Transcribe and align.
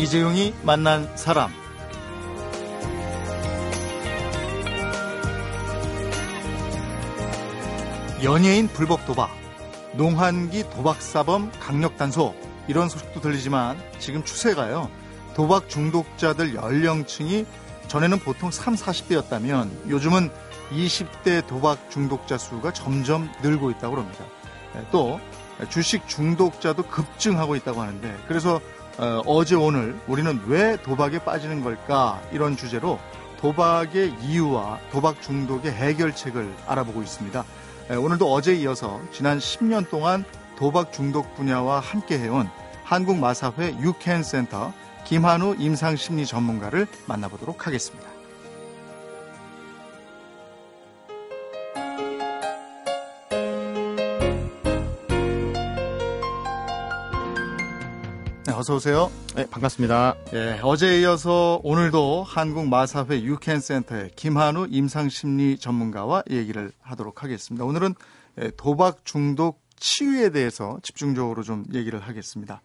이재용이 0.00 0.54
만난 0.62 1.14
사람 1.14 1.50
연예인 8.22 8.66
불법 8.68 9.04
도박, 9.04 9.30
농한기 9.92 10.70
도박사범 10.70 11.52
강력단속 11.60 12.34
이런 12.66 12.88
소식도 12.88 13.20
들리지만 13.20 13.78
지금 13.98 14.24
추세가요. 14.24 14.90
도박 15.34 15.68
중독자들 15.68 16.54
연령층이 16.54 17.44
전에는 17.88 18.20
보통 18.20 18.50
3, 18.50 18.76
40대였다면 18.76 19.90
요즘은 19.90 20.30
20대 20.70 21.46
도박 21.46 21.90
중독자 21.90 22.38
수가 22.38 22.72
점점 22.72 23.30
늘고 23.42 23.70
있다고 23.72 23.96
합니다. 23.96 24.24
네, 24.74 24.82
또 24.90 25.20
주식 25.68 26.08
중독자도 26.08 26.84
급증하고 26.84 27.54
있다고 27.56 27.82
하는데 27.82 28.16
그래서 28.26 28.62
어, 28.98 29.44
제 29.44 29.54
오늘 29.54 29.98
우리는 30.06 30.40
왜 30.46 30.76
도박에 30.82 31.20
빠지는 31.20 31.62
걸까 31.62 32.20
이런 32.32 32.56
주제로 32.56 32.98
도박의 33.40 34.16
이유와 34.22 34.78
도박 34.92 35.22
중독의 35.22 35.72
해결책을 35.72 36.52
알아보고 36.66 37.02
있습니다. 37.02 37.44
네, 37.88 37.96
오늘도 37.96 38.30
어제 38.30 38.54
이어서 38.56 39.00
지난 39.12 39.38
10년 39.38 39.88
동안 39.88 40.24
도박 40.56 40.92
중독 40.92 41.34
분야와 41.36 41.80
함께 41.80 42.18
해온 42.18 42.48
한국마사회 42.84 43.78
유캔센터 43.80 44.72
김한우 45.04 45.56
임상심리 45.58 46.26
전문가를 46.26 46.86
만나보도록 47.06 47.66
하겠습니다. 47.66 48.09
어서 58.60 58.74
오세요. 58.74 59.10
네, 59.34 59.48
반갑습니다. 59.48 60.16
예, 60.34 60.60
어제에 60.62 61.00
이어서 61.00 61.62
오늘도 61.64 62.24
한국 62.24 62.68
마사회 62.68 63.22
유캔 63.22 63.58
센터의 63.58 64.10
김한우 64.16 64.66
임상 64.68 65.08
심리 65.08 65.56
전문가와 65.56 66.24
얘기를 66.28 66.70
하도록 66.82 67.22
하겠습니다. 67.22 67.64
오늘은 67.64 67.94
예, 68.38 68.50
도박 68.58 69.06
중독 69.06 69.62
치유에 69.76 70.28
대해서 70.28 70.78
집중적으로 70.82 71.42
좀 71.42 71.64
얘기를 71.72 72.00
하겠습니다. 72.00 72.60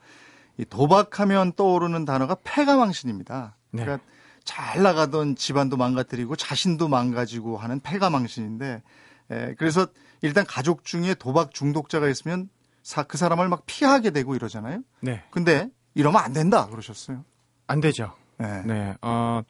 이 0.57 0.66
도박하면 0.66 1.53
떠오르는 1.53 2.03
단어가 2.03 2.35
패가망신입니다. 2.43 3.55
네. 3.71 3.83
그러니까 3.85 4.05
잘 4.43 4.83
나가던 4.83 5.38
집안도 5.38 5.77
망가뜨리고 5.77 6.35
자신도 6.35 6.89
망가지고 6.89 7.55
하는 7.55 7.79
패가망신인데, 7.79 8.83
예, 9.31 9.55
그래서 9.57 9.88
일단 10.21 10.45
가족 10.45 10.83
중에 10.83 11.13
도박 11.13 11.53
중독자가 11.53 12.09
있으면 12.09 12.49
사, 12.83 13.03
그 13.03 13.17
사람을 13.17 13.47
막 13.47 13.63
피하게 13.66 14.09
되고 14.09 14.35
이러잖아요. 14.35 14.81
네. 14.99 15.23
근데 15.31 15.69
이러면 15.95 16.21
안 16.21 16.33
된다 16.33 16.67
그러셨어요. 16.67 17.23
안 17.67 17.81
되죠. 17.81 18.13
네. 18.38 18.61
네. 18.65 18.93
어, 19.01 19.41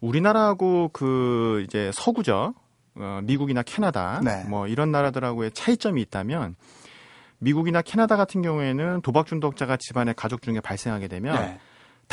우리나라하고 0.00 0.90
그 0.92 1.64
이제 1.66 1.90
서구죠. 1.94 2.54
어, 2.96 3.20
미국이나 3.24 3.62
캐나다 3.62 4.20
네. 4.22 4.44
뭐 4.44 4.68
이런 4.68 4.92
나라들하고의 4.92 5.52
차이점이 5.52 6.00
있다면 6.02 6.54
미국이나 7.38 7.82
캐나다 7.82 8.16
같은 8.16 8.42
경우에는 8.42 9.02
도박 9.02 9.26
중독자가 9.26 9.76
집안의 9.78 10.14
가족 10.14 10.42
중에 10.42 10.60
발생하게 10.60 11.08
되면 11.08 11.34
네. 11.36 11.58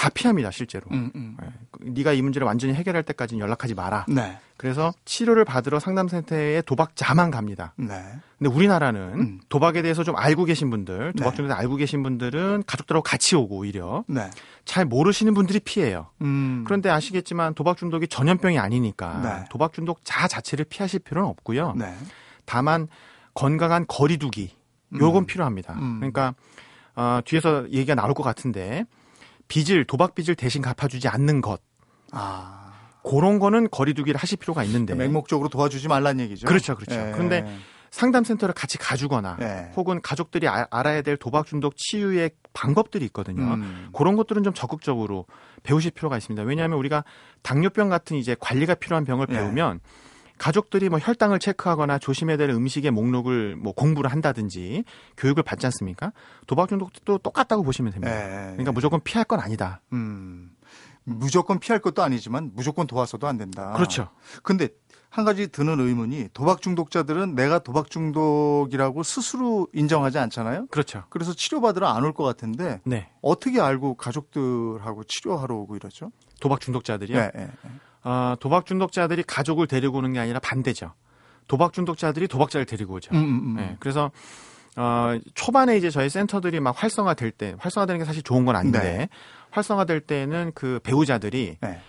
다 0.03 0.09
피합니다 0.09 0.51
실제로. 0.51 0.85
음, 0.91 1.09
음. 1.15 1.37
네. 1.39 1.91
네가 1.91 2.11
이 2.11 2.21
문제를 2.21 2.45
완전히 2.45 2.73
해결할 2.73 3.03
때까지는 3.03 3.39
연락하지 3.41 3.73
마라. 3.73 4.05
네. 4.09 4.37
그래서 4.57 4.93
치료를 5.05 5.45
받으러 5.45 5.79
상담센터에 5.79 6.61
도박자만 6.63 7.31
갑니다. 7.31 7.73
네. 7.77 8.03
근데 8.37 8.53
우리나라는 8.53 9.01
음. 9.15 9.39
도박에 9.47 9.81
대해서 9.81 10.03
좀 10.03 10.17
알고 10.17 10.43
계신 10.43 10.69
분들, 10.69 11.13
도박 11.17 11.35
중에서 11.35 11.53
네. 11.53 11.57
알고 11.57 11.77
계신 11.77 12.03
분들은 12.03 12.63
가족들하고 12.67 13.01
같이 13.01 13.37
오고 13.37 13.59
오히려 13.59 14.03
네. 14.09 14.29
잘 14.65 14.83
모르시는 14.83 15.33
분들이 15.33 15.61
피해요. 15.61 16.07
음. 16.21 16.65
그런데 16.65 16.89
아시겠지만 16.89 17.53
도박 17.53 17.77
중독이 17.77 18.09
전염병이 18.09 18.59
아니니까 18.59 19.21
네. 19.23 19.45
도박 19.49 19.71
중독자 19.71 20.27
자체를 20.27 20.65
피하실 20.65 20.99
필요는 20.99 21.29
없고요. 21.29 21.75
다만 22.43 22.89
건강한 23.33 23.85
거리두기 23.87 24.51
요건 24.99 25.23
음. 25.23 25.27
필요합니다. 25.27 25.75
음. 25.75 25.99
그러니까 25.99 26.35
어, 26.93 27.21
뒤에서 27.23 27.71
얘기가 27.71 27.95
나올 27.95 28.13
것 28.13 28.21
같은데 28.21 28.85
빚을 29.53 29.85
도박 29.85 30.15
빚을 30.15 30.35
대신 30.35 30.63
갚아주지 30.63 31.07
않는 31.07 31.41
것. 31.41 31.61
아. 32.11 32.73
그런 33.03 33.37
거는 33.37 33.69
거리두기를 33.69 34.19
하실 34.19 34.37
필요가 34.37 34.63
있는데 34.63 34.95
맹목적으로 34.95 35.49
도와주지 35.49 35.89
말란 35.89 36.19
얘기죠. 36.21 36.47
그렇죠, 36.47 36.75
그렇죠. 36.75 36.99
예. 36.99 37.11
그런데 37.11 37.59
상담센터를 37.91 38.55
같이 38.55 38.79
가주거나 38.79 39.37
예. 39.41 39.71
혹은 39.75 40.01
가족들이 40.01 40.47
아, 40.47 40.65
알아야 40.71 41.03
될 41.03 41.17
도박 41.17 41.45
중독 41.45 41.75
치유의 41.77 42.31
방법들이 42.53 43.05
있거든요. 43.05 43.43
음. 43.53 43.89
그런 43.93 44.15
것들은 44.15 44.41
좀 44.41 44.53
적극적으로 44.53 45.27
배우실 45.61 45.91
필요가 45.91 46.17
있습니다. 46.17 46.41
왜냐하면 46.43 46.79
우리가 46.79 47.03
당뇨병 47.43 47.89
같은 47.89 48.17
이제 48.17 48.35
관리가 48.39 48.75
필요한 48.75 49.05
병을 49.05 49.27
예. 49.29 49.33
배우면 49.35 49.81
예. 49.83 50.12
가족들이 50.43 50.89
뭐 50.89 50.99
혈당을 50.99 51.39
체크하거나 51.39 51.99
조심해야 51.99 52.35
될 52.35 52.49
음식의 52.49 52.91
목록을 52.91 53.55
뭐 53.55 53.71
공부를 53.71 54.11
한다든지 54.11 54.83
교육을 55.15 55.41
받지 55.41 55.65
않습니까? 55.67 56.11
도박 56.47 56.67
중독도 56.67 57.19
똑같다고 57.19 57.63
보시면 57.63 57.93
됩니다. 57.93 58.13
네. 58.13 58.47
그러니까 58.51 58.73
무조건 58.73 58.99
피할 59.01 59.23
건 59.23 59.39
아니다. 59.39 59.79
음. 59.93 60.51
무조건 61.05 61.59
피할 61.59 61.79
것도 61.79 62.03
아니지만 62.03 62.51
무조건 62.55 62.87
도와서도 62.87 63.25
안 63.25 63.37
된다. 63.37 63.71
그렇죠. 63.77 64.09
근데 64.41 64.67
한 65.09 65.23
가지 65.23 65.47
드는 65.47 65.79
의문이 65.79 66.29
도박 66.33 66.61
중독자들은 66.61 67.35
내가 67.35 67.59
도박 67.59 67.89
중독이라고 67.89 69.01
스스로 69.03 69.69
인정하지 69.73 70.17
않잖아요. 70.17 70.67
그렇죠. 70.67 71.05
그래서 71.09 71.33
치료받으러 71.33 71.87
안 71.87 72.03
올 72.03 72.11
것 72.13 72.25
같은데 72.25 72.81
네. 72.83 73.09
어떻게 73.21 73.61
알고 73.61 73.95
가족들하고 73.95 75.05
치료하러 75.05 75.55
오고 75.55 75.77
이러죠? 75.77 76.11
도박 76.41 76.59
중독자들이요? 76.59 77.17
네, 77.17 77.31
네, 77.33 77.45
네. 77.63 77.71
어, 78.03 78.35
도박 78.39 78.65
중독자들이 78.65 79.23
가족을 79.23 79.67
데리고 79.67 79.99
오는 79.99 80.13
게 80.13 80.19
아니라 80.19 80.39
반대죠. 80.39 80.93
도박 81.47 81.73
중독자들이 81.73 82.27
도박자를 82.27 82.65
데리고 82.65 82.95
오죠. 82.95 83.13
음, 83.13 83.17
음, 83.17 83.23
음. 83.23 83.55
네, 83.55 83.75
그래서 83.79 84.11
어, 84.75 85.17
초반에 85.35 85.77
이제 85.77 85.89
저희 85.89 86.09
센터들이 86.09 86.59
막 86.59 86.75
활성화될 86.81 87.31
때, 87.31 87.55
활성화되는 87.59 87.99
게 87.99 88.05
사실 88.05 88.23
좋은 88.23 88.45
건 88.45 88.55
아닌데, 88.55 88.79
네. 88.79 89.09
활성화될 89.51 90.01
때는 90.01 90.51
그 90.55 90.79
배우자들이 90.83 91.57
네. 91.61 91.81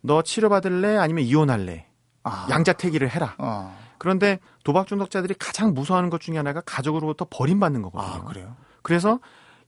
너 0.00 0.22
치료받을래? 0.22 0.96
아니면 0.96 1.24
이혼할래? 1.24 1.86
아. 2.24 2.48
양자택일을 2.50 3.10
해라. 3.10 3.34
아. 3.38 3.76
그런데 3.98 4.40
도박 4.64 4.88
중독자들이 4.88 5.34
가장 5.38 5.74
무서워하는 5.74 6.10
것 6.10 6.20
중에 6.20 6.36
하나가 6.36 6.60
가족으로부터 6.60 7.26
버림받는 7.30 7.82
거거든요. 7.82 8.12
아, 8.12 8.24
그래요? 8.24 8.56
그래서 8.82 9.20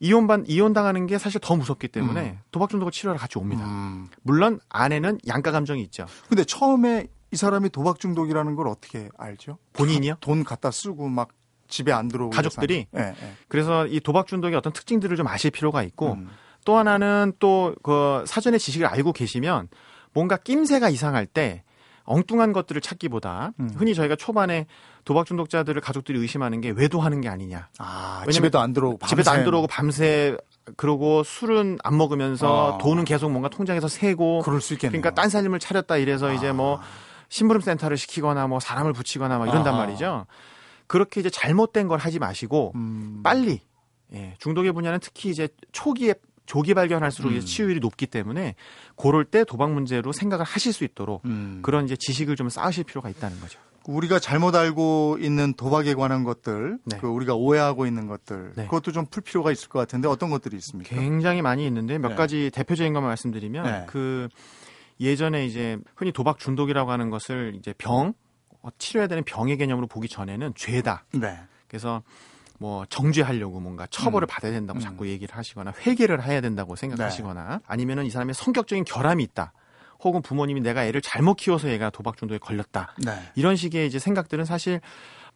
이혼반 0.05 0.45
이혼 0.47 0.75
당하는 0.75 1.07
게 1.07 1.17
사실 1.17 1.41
더 1.41 1.57
무섭기 1.57 1.89
때문에 1.89 2.21
음. 2.33 2.39
도박 2.51 2.69
중독을 2.69 2.93
치료하러 2.93 3.19
같이 3.19 3.39
옵니다. 3.39 3.65
음. 3.65 4.09
물론 4.23 4.61
아내는 4.69 5.19
양가 5.27 5.51
감정이 5.51 5.81
있죠. 5.85 6.05
근데 6.29 6.45
처음에 6.45 7.07
이 7.33 7.37
사람이 7.37 7.71
도박 7.71 7.99
중독이라는 7.99 8.55
걸 8.55 8.69
어떻게 8.69 9.09
알죠? 9.17 9.57
본인이요? 9.73 10.17
돈 10.21 10.45
갖다 10.45 10.71
쓰고 10.71 11.09
막 11.09 11.31
집에 11.69 11.91
안 11.91 12.09
들어오고 12.09 12.37
가족들이 12.37 12.87
네, 12.91 13.01
네. 13.19 13.35
그래서 13.49 13.87
이 13.87 13.99
도박 13.99 14.27
중독의 14.27 14.55
어떤 14.57 14.75
특징들을 14.75 15.17
좀 15.17 15.27
아실 15.27 15.51
필요가 15.51 15.83
있고 15.83 16.13
음. 16.13 16.29
또 16.67 16.77
하나는 16.77 17.33
또 17.39 17.75
그 17.83 18.25
사전의 18.27 18.61
지식을 18.61 18.87
알고 18.87 19.15
계시면 19.15 19.69
뭔가 20.13 20.37
낌새가 20.37 20.91
이상할 20.91 21.25
때 21.27 21.65
엉뚱한 22.05 22.53
것들을 22.53 22.81
찾기보다 22.81 23.53
음. 23.61 23.71
흔히 23.77 23.95
저희가 23.95 24.17
초반에 24.17 24.67
도박 25.05 25.27
중독자들을 25.27 25.81
가족들이 25.81 26.19
의심하는 26.19 26.61
게 26.61 26.71
외도하는 26.71 27.21
게 27.21 27.29
아니냐. 27.29 27.69
아, 27.79 28.25
집에도 28.31 28.59
안 28.59 28.73
들어오고 28.73 28.99
밤새. 28.99 29.11
집에도 29.11 29.31
안 29.31 29.45
들어오고 29.45 29.67
밤새 29.67 30.37
그러고 30.77 31.23
술은 31.23 31.79
안 31.83 31.97
먹으면서 31.97 32.75
아. 32.75 32.79
돈은 32.79 33.05
계속 33.05 33.31
뭔가 33.31 33.49
통장에서 33.49 33.89
세고 33.89 34.43
그럴 34.43 34.61
수 34.61 34.75
있겠네요. 34.75 35.01
그러니까 35.01 35.21
딴 35.21 35.31
살림을 35.31 35.59
차렸다 35.59 35.97
이래서 35.97 36.29
아. 36.29 36.33
이제 36.33 36.53
뭐 36.53 36.81
심부름 37.29 37.61
센터를 37.63 37.97
시키거나 37.97 38.47
뭐 38.47 38.61
사람을 38.61 38.93
붙이거나 38.93 39.39
막 39.39 39.49
이런단 39.49 39.75
아. 39.75 39.79
말이죠. 39.79 40.27
그렇게 40.87 41.21
이제 41.21 41.31
잘못된 41.31 41.89
걸 41.89 41.99
하지 41.99 42.19
마시고 42.19 42.73
음. 42.75 43.21
빨리 43.23 43.61
예, 44.13 44.37
중독의 44.39 44.73
분야는 44.73 45.01
특히 45.01 45.31
이제 45.31 45.49
초기에 45.73 46.15
조기 46.47 46.75
발견할수록 46.75 47.33
음. 47.33 47.41
치유율이 47.41 47.81
높기 47.81 48.07
때문에 48.07 48.55
그럴 48.97 49.25
때 49.25 49.45
도박 49.45 49.73
문제로 49.73 50.13
생각을 50.13 50.45
하실 50.45 50.73
수 50.73 50.85
있도록 50.85 51.25
음. 51.25 51.61
그런 51.63 51.85
이제 51.85 51.97
지식을 51.97 52.37
좀 52.37 52.49
쌓으실 52.49 52.85
필요가 52.85 53.09
있다는 53.09 53.41
거죠. 53.41 53.59
우리가 53.87 54.19
잘못 54.19 54.55
알고 54.55 55.19
있는 55.21 55.53
도박에 55.53 55.93
관한 55.95 56.25
것들, 56.25 56.79
네. 56.85 56.99
그 56.99 57.07
우리가 57.07 57.35
오해하고 57.35 57.87
있는 57.87 58.07
것들, 58.07 58.53
네. 58.57 58.65
그것도 58.65 58.93
좀 58.93 59.07
풀 59.11 59.23
필요가 59.23 59.53
있을 59.53 59.69
것 59.69 59.79
같은데 59.79 60.09
어떤 60.09 60.31
것들이 60.31 60.57
있습니까? 60.57 60.95
굉장히 60.95 61.43
많이 61.43 61.67
있는데 61.67 61.99
몇 61.99 62.11
네. 62.11 62.15
가지 62.15 62.51
대표적인 62.51 62.95
것만 62.95 63.11
말씀드리면 63.11 63.65
네. 63.65 63.85
그 63.87 64.29
예전에 65.01 65.45
이제 65.45 65.79
흔히 65.97 66.13
도박 66.13 66.39
중독이라고 66.39 66.91
하는 66.91 67.11
것을 67.11 67.55
이제 67.57 67.75
병 67.77 68.15
어, 68.63 68.69
치료해야 68.79 69.07
되는 69.07 69.23
병의 69.23 69.59
개념으로 69.59 69.87
보기 69.87 70.09
전에는 70.09 70.55
죄다. 70.57 71.05
네. 71.13 71.39
그래서 71.69 72.03
뭐 72.59 72.85
정죄하려고 72.89 73.61
뭔가 73.61 73.87
처벌을 73.91 74.27
음. 74.27 74.29
받아야 74.29 74.53
된다고 74.53 74.79
음. 74.79 74.81
자꾸 74.81 75.09
얘기를 75.09 75.37
하시거나 75.37 75.73
회개를 75.87 76.23
해야 76.25 76.41
된다고 76.41 76.77
생각하시거나 76.77 77.49
네. 77.49 77.59
아니면은 77.67 78.07
이 78.07 78.11
사람의 78.11 78.35
성격적인 78.35 78.85
결함이 78.85 79.23
있다. 79.25 79.53
혹은 80.03 80.23
부모님이 80.23 80.61
내가 80.61 80.85
애를 80.85 81.01
잘못 81.01 81.35
키워서 81.35 81.71
얘가 81.71 81.91
도박 81.91 82.17
중독에 82.17 82.39
걸렸다. 82.39 82.95
네. 83.05 83.13
이런 83.35 83.57
식의 83.57 83.87
이제 83.87 83.99
생각들은 83.99 84.45
사실 84.45 84.81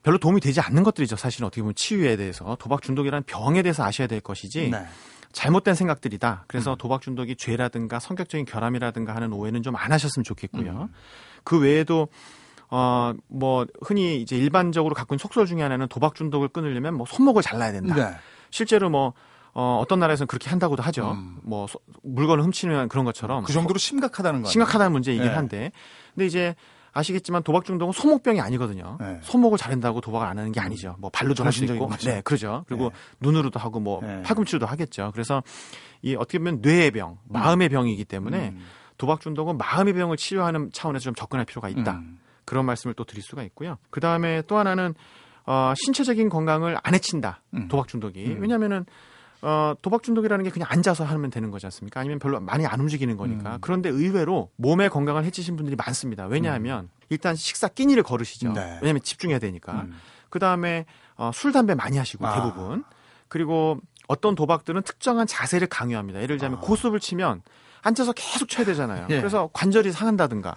별로 0.02 0.18
도움이 0.18 0.40
되지 0.40 0.60
않는 0.60 0.82
것들이죠. 0.84 1.16
사실 1.16 1.44
어떻게 1.44 1.62
보면 1.62 1.74
치유에 1.74 2.16
대해서 2.16 2.56
도박 2.60 2.82
중독이라는 2.82 3.24
병에 3.24 3.62
대해서 3.62 3.84
아셔야 3.84 4.06
될 4.06 4.20
것이지. 4.20 4.70
네. 4.70 4.86
잘못된 5.32 5.74
생각들이다. 5.74 6.44
그래서 6.48 6.72
음. 6.72 6.76
도박 6.78 7.02
중독이 7.02 7.36
죄라든가 7.36 7.98
성격적인 7.98 8.46
결함이라든가 8.46 9.14
하는 9.14 9.32
오해는 9.32 9.62
좀 9.62 9.76
안 9.76 9.92
하셨으면 9.92 10.24
좋겠고요. 10.24 10.88
음. 10.90 10.94
그 11.44 11.58
외에도 11.60 12.08
어, 12.70 13.12
뭐, 13.28 13.66
흔히 13.82 14.20
이제 14.20 14.36
일반적으로 14.36 14.94
갖고 14.94 15.14
있는 15.14 15.20
속설 15.20 15.46
중에 15.46 15.62
하나는 15.62 15.88
도박 15.88 16.14
중독을 16.14 16.48
끊으려면 16.48 16.94
뭐 16.94 17.06
손목을 17.06 17.42
잘라야 17.42 17.72
된다. 17.72 17.94
네. 17.94 18.16
실제로 18.50 18.90
뭐, 18.90 19.14
어, 19.54 19.78
어떤 19.82 19.98
나라에서는 19.98 20.26
그렇게 20.28 20.50
한다고도 20.50 20.82
하죠. 20.84 21.12
음. 21.12 21.38
뭐, 21.42 21.66
소, 21.66 21.80
물건을 22.02 22.44
훔치는 22.44 22.88
그런 22.88 23.04
것처럼. 23.04 23.44
그 23.44 23.52
정도로 23.52 23.78
심각하다는 23.78 24.42
거예요. 24.42 24.50
심각하다는 24.50 24.92
문제이긴 24.92 25.26
네. 25.26 25.34
한데. 25.34 25.72
근데 26.14 26.26
이제 26.26 26.54
아시겠지만 26.92 27.42
도박 27.42 27.64
중독은 27.64 27.92
손목병이 27.92 28.40
아니거든요. 28.40 28.96
네. 29.00 29.18
손목을 29.22 29.56
자른다고 29.56 30.00
도박을 30.00 30.26
안 30.26 30.38
하는 30.38 30.52
게 30.52 30.60
아니죠. 30.60 30.96
뭐 30.98 31.10
발로도 31.10 31.44
할 31.44 31.52
수 31.52 31.64
있고, 31.64 31.88
네, 32.04 32.20
그러죠. 32.22 32.64
그리고 32.66 32.84
네. 32.84 32.90
눈으로도 33.20 33.60
하고 33.60 33.78
뭐 33.78 34.00
네. 34.02 34.22
팔꿈치로도 34.22 34.66
하겠죠. 34.66 35.10
그래서 35.12 35.42
이 36.02 36.14
어떻게 36.16 36.38
보면 36.38 36.58
뇌의 36.60 36.90
병, 36.90 37.18
마음의 37.28 37.68
병이기 37.68 38.04
때문에 38.04 38.48
음. 38.48 38.64
도박 38.96 39.20
중독은 39.20 39.58
마음의 39.58 39.94
병을 39.94 40.16
치료하는 40.16 40.70
차원에서 40.72 41.04
좀 41.04 41.14
접근할 41.14 41.46
필요가 41.46 41.68
있다. 41.68 41.92
음. 41.92 42.18
그런 42.48 42.64
말씀을 42.64 42.94
또 42.94 43.04
드릴 43.04 43.22
수가 43.22 43.42
있고요. 43.42 43.76
그 43.90 44.00
다음에 44.00 44.40
또 44.46 44.56
하나는 44.56 44.94
어, 45.44 45.74
신체적인 45.76 46.30
건강을 46.30 46.78
안 46.82 46.94
해친다. 46.94 47.42
음. 47.52 47.68
도박 47.68 47.88
중독이. 47.88 48.24
음. 48.24 48.40
왜냐면은 48.40 48.86
어, 49.42 49.74
도박 49.82 50.02
중독이라는 50.02 50.42
게 50.44 50.50
그냥 50.50 50.66
앉아서 50.70 51.04
하면 51.04 51.28
되는 51.30 51.50
거지 51.50 51.66
않습니까? 51.66 52.00
아니면 52.00 52.18
별로 52.18 52.40
많이 52.40 52.64
안 52.66 52.80
움직이는 52.80 53.18
거니까. 53.18 53.56
음. 53.56 53.58
그런데 53.60 53.90
의외로 53.90 54.50
몸의 54.56 54.88
건강을 54.88 55.24
해치신 55.24 55.56
분들이 55.56 55.76
많습니다. 55.76 56.24
왜냐하면 56.26 56.84
음. 56.84 56.90
일단 57.10 57.36
식사 57.36 57.68
끼니를 57.68 58.02
거르시죠. 58.02 58.52
네. 58.52 58.78
왜냐하면 58.80 59.02
집중해야 59.02 59.38
되니까. 59.38 59.82
음. 59.82 59.94
그 60.30 60.38
다음에 60.38 60.86
어, 61.16 61.30
술, 61.34 61.52
담배 61.52 61.74
많이 61.74 61.98
하시고 61.98 62.26
아. 62.26 62.34
대부분. 62.34 62.82
그리고 63.28 63.78
어떤 64.06 64.34
도박들은 64.34 64.82
특정한 64.82 65.26
자세를 65.26 65.68
강요합니다. 65.68 66.22
예를 66.22 66.38
들자면 66.38 66.58
아. 66.58 66.60
고수을 66.62 66.98
치면 66.98 67.42
앉아서 67.82 68.12
계속 68.14 68.48
쳐야 68.48 68.64
되잖아요. 68.64 69.06
예. 69.10 69.18
그래서 69.18 69.50
관절이 69.52 69.92
상한다든가. 69.92 70.56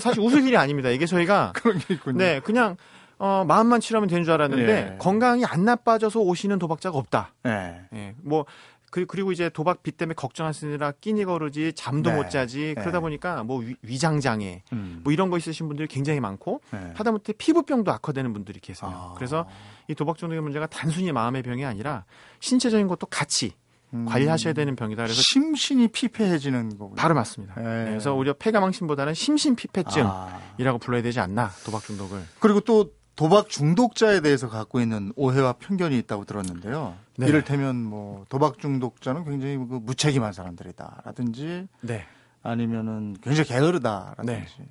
사실 0.00 0.20
웃을 0.20 0.46
일이 0.46 0.56
아닙니다. 0.56 0.90
이게 0.90 1.06
저희가 1.06 1.52
그런 1.56 1.78
게 1.78 1.94
있군요. 1.94 2.18
네, 2.18 2.40
그냥 2.40 2.76
어, 3.18 3.44
마음만 3.46 3.80
치료하면 3.80 4.08
되는 4.08 4.24
줄 4.24 4.32
알았는데 4.34 4.92
예. 4.94 4.96
건강이 4.98 5.44
안 5.44 5.64
나빠져서 5.64 6.20
오시는 6.20 6.58
도박자가 6.58 6.96
없다. 6.96 7.34
예. 7.46 7.80
예. 7.94 8.14
뭐 8.22 8.44
그, 8.90 9.04
그리고 9.06 9.32
이제 9.32 9.50
도박 9.50 9.82
빚 9.82 9.96
때문에 9.96 10.14
걱정하시느라 10.14 10.92
끼니 10.92 11.24
거르지 11.24 11.72
잠도 11.74 12.10
네. 12.10 12.16
못 12.16 12.30
자지 12.30 12.74
네. 12.74 12.80
그러다 12.80 13.00
보니까 13.00 13.42
뭐 13.42 13.62
위, 13.82 13.98
장 13.98 14.20
장애 14.20 14.62
음. 14.72 15.00
뭐 15.04 15.12
이런 15.12 15.28
거 15.28 15.36
있으신 15.36 15.68
분들이 15.68 15.88
굉장히 15.88 16.20
많고 16.20 16.62
네. 16.70 16.92
하다못해 16.94 17.34
피부병도 17.34 17.92
악화되는 17.92 18.32
분들이 18.32 18.60
계세요. 18.60 18.90
아. 18.94 19.14
그래서 19.16 19.46
이 19.88 19.94
도박 19.94 20.16
중독의 20.16 20.40
문제가 20.40 20.66
단순히 20.66 21.12
마음의 21.12 21.42
병이 21.42 21.64
아니라 21.64 22.04
신체적인 22.40 22.86
것도 22.86 23.06
같이 23.08 23.52
음. 23.94 24.04
관리하셔야 24.04 24.52
되는 24.52 24.76
병이다. 24.76 25.02
그래서 25.02 25.20
심신이 25.32 25.88
피폐해지는 25.88 26.78
거군요. 26.78 26.96
바로 26.96 27.14
맞습니다. 27.14 27.54
네. 27.56 27.62
네. 27.62 27.90
그래서 27.90 28.14
오히려 28.14 28.34
폐가망신보다는 28.34 29.14
심신피폐증이라고 29.14 30.10
아. 30.10 30.78
불러야 30.80 31.02
되지 31.02 31.20
않나 31.20 31.50
도박 31.64 31.82
중독을. 31.84 32.20
그리고 32.38 32.60
또 32.60 32.92
도박 33.16 33.48
중독자에 33.48 34.20
대해서 34.20 34.48
갖고 34.48 34.80
있는 34.80 35.12
오해와 35.16 35.54
편견이 35.54 35.98
있다고 35.98 36.24
들었는데요. 36.24 36.94
네. 37.16 37.26
이를테면 37.26 37.82
뭐 37.82 38.24
도박 38.28 38.58
중독자는 38.58 39.24
굉장히 39.24 39.56
그 39.56 39.80
무책임한 39.82 40.32
사람들이다라든지 40.32 41.66
네. 41.80 42.06
아니면은 42.42 43.16
굉장히 43.22 43.48
게으르다라든지. 43.48 44.32
네. 44.32 44.68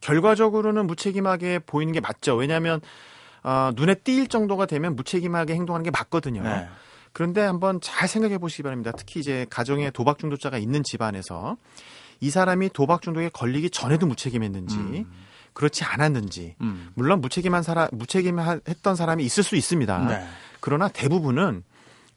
결과적으로는 0.00 0.86
무책임하게 0.86 1.60
보이는 1.60 1.92
게 1.92 2.00
맞죠. 2.00 2.34
왜냐하면 2.34 2.80
어, 3.42 3.70
눈에 3.76 3.94
띄일 3.94 4.26
정도가 4.28 4.66
되면 4.66 4.96
무책임하게 4.96 5.54
행동하는 5.54 5.84
게 5.84 5.90
맞거든요. 5.90 6.42
네. 7.16 7.18
그런데 7.18 7.40
한번 7.40 7.80
잘 7.80 8.08
생각해 8.08 8.36
보시기 8.36 8.62
바랍니다. 8.62 8.92
특히 8.94 9.20
이제 9.20 9.46
가정에 9.48 9.90
도박 9.90 10.18
중독자가 10.18 10.58
있는 10.58 10.82
집안에서 10.82 11.56
이 12.20 12.28
사람이 12.28 12.70
도박 12.74 13.00
중독에 13.00 13.30
걸리기 13.30 13.70
전에도 13.70 14.06
무책임했는지 14.06 14.76
음. 14.76 15.10
그렇지 15.54 15.84
않았는지 15.84 16.56
음. 16.60 16.90
물론 16.94 17.22
무책임한 17.22 17.62
사람 17.62 17.88
무책임했던 17.92 18.96
사람이 18.96 19.24
있을 19.24 19.42
수 19.42 19.56
있습니다. 19.56 19.98
네. 20.08 20.26
그러나 20.60 20.88
대부분은 20.88 21.64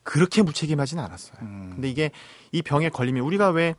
그렇게 0.03 0.41
무책임하지는 0.41 1.01
않았어요. 1.01 1.37
음. 1.43 1.71
근데 1.75 1.89
이게 1.89 2.11
이 2.51 2.61
병에 2.61 2.89
걸리면 2.89 3.23
우리가 3.23 3.51
왜 3.51 3.75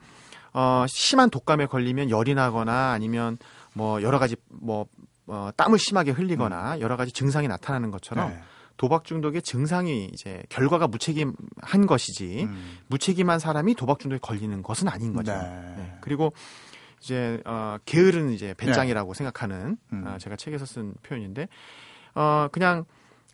어, 0.54 0.86
심한 0.88 1.28
독감에 1.28 1.66
걸리면 1.66 2.08
열이 2.08 2.34
나거나 2.34 2.92
아니면 2.92 3.36
뭐 3.74 4.00
여러 4.00 4.18
가지 4.18 4.36
뭐 4.48 4.86
어, 5.26 5.50
땀을 5.54 5.78
심하게 5.78 6.12
흘리거나 6.12 6.76
음. 6.76 6.80
여러 6.80 6.96
가지 6.96 7.12
증상이 7.12 7.46
나타나는 7.46 7.90
것처럼 7.90 8.30
네. 8.30 8.40
도박 8.80 9.04
중독의 9.04 9.42
증상이 9.42 10.06
이제 10.06 10.42
결과가 10.48 10.88
무책임한 10.88 11.86
것이지 11.86 12.44
음. 12.44 12.78
무책임한 12.86 13.38
사람이 13.38 13.74
도박 13.74 13.98
중독에 13.98 14.18
걸리는 14.22 14.62
것은 14.62 14.88
아닌 14.88 15.12
거죠. 15.12 15.34
네. 15.34 15.74
네. 15.76 15.98
그리고 16.00 16.32
이제 16.98 17.42
어 17.44 17.76
게으른 17.84 18.30
이제 18.30 18.54
배짱이라고 18.54 19.12
네. 19.12 19.18
생각하는 19.18 19.76
음. 19.92 20.06
어, 20.06 20.16
제가 20.16 20.36
책에서 20.36 20.64
쓴 20.64 20.94
표현인데 21.02 21.48
어 22.14 22.48
그냥 22.52 22.86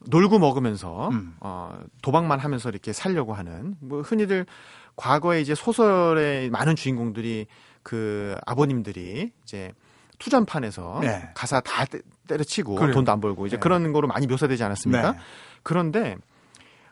놀고 0.06 0.40
먹으면서 0.40 1.10
음. 1.10 1.36
어 1.38 1.78
도박만 2.02 2.40
하면서 2.40 2.68
이렇게 2.68 2.92
살려고 2.92 3.32
하는 3.32 3.76
뭐 3.78 4.00
흔히들 4.00 4.46
과거에 4.96 5.40
이제 5.40 5.54
소설의 5.54 6.50
많은 6.50 6.74
주인공들이 6.74 7.46
그 7.84 8.34
아버님들이 8.46 9.30
이제 9.44 9.72
투전판에서 10.18 10.98
네. 11.02 11.30
가사 11.34 11.60
다 11.60 11.84
때 11.84 12.00
려치고 12.28 12.74
그래요. 12.74 12.92
돈도 12.92 13.12
안 13.12 13.20
벌고 13.20 13.46
이제 13.46 13.56
네. 13.56 13.60
그런 13.60 13.92
거로 13.92 14.08
많이 14.08 14.26
묘사되지 14.26 14.62
않았습니까? 14.64 15.12
네. 15.12 15.18
그런데 15.62 16.16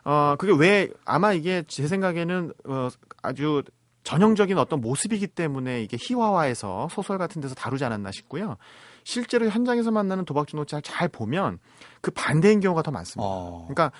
어 0.03 0.35
그게 0.37 0.53
왜 0.57 0.89
아마 1.03 1.33
이게 1.33 1.63
제 1.67 1.87
생각에는 1.87 2.53
어 2.65 2.89
아주 3.21 3.63
전형적인 4.03 4.57
어떤 4.57 4.81
모습이기 4.81 5.27
때문에 5.27 5.81
이게 5.81 5.97
희화화해서 5.99 6.89
소설 6.91 7.17
같은 7.17 7.41
데서 7.41 7.55
다루지 7.55 7.83
않았나 7.83 8.11
싶고요. 8.11 8.57
실제로 9.03 9.49
현장에서 9.49 9.91
만나는 9.91 10.25
도박 10.25 10.47
중독자 10.47 10.79
잘 10.81 11.07
보면 11.09 11.59
그 12.01 12.11
반대인 12.11 12.59
경우가 12.59 12.83
더 12.83 12.91
많습니다. 12.91 13.27
어. 13.27 13.67
그러니까 13.67 13.91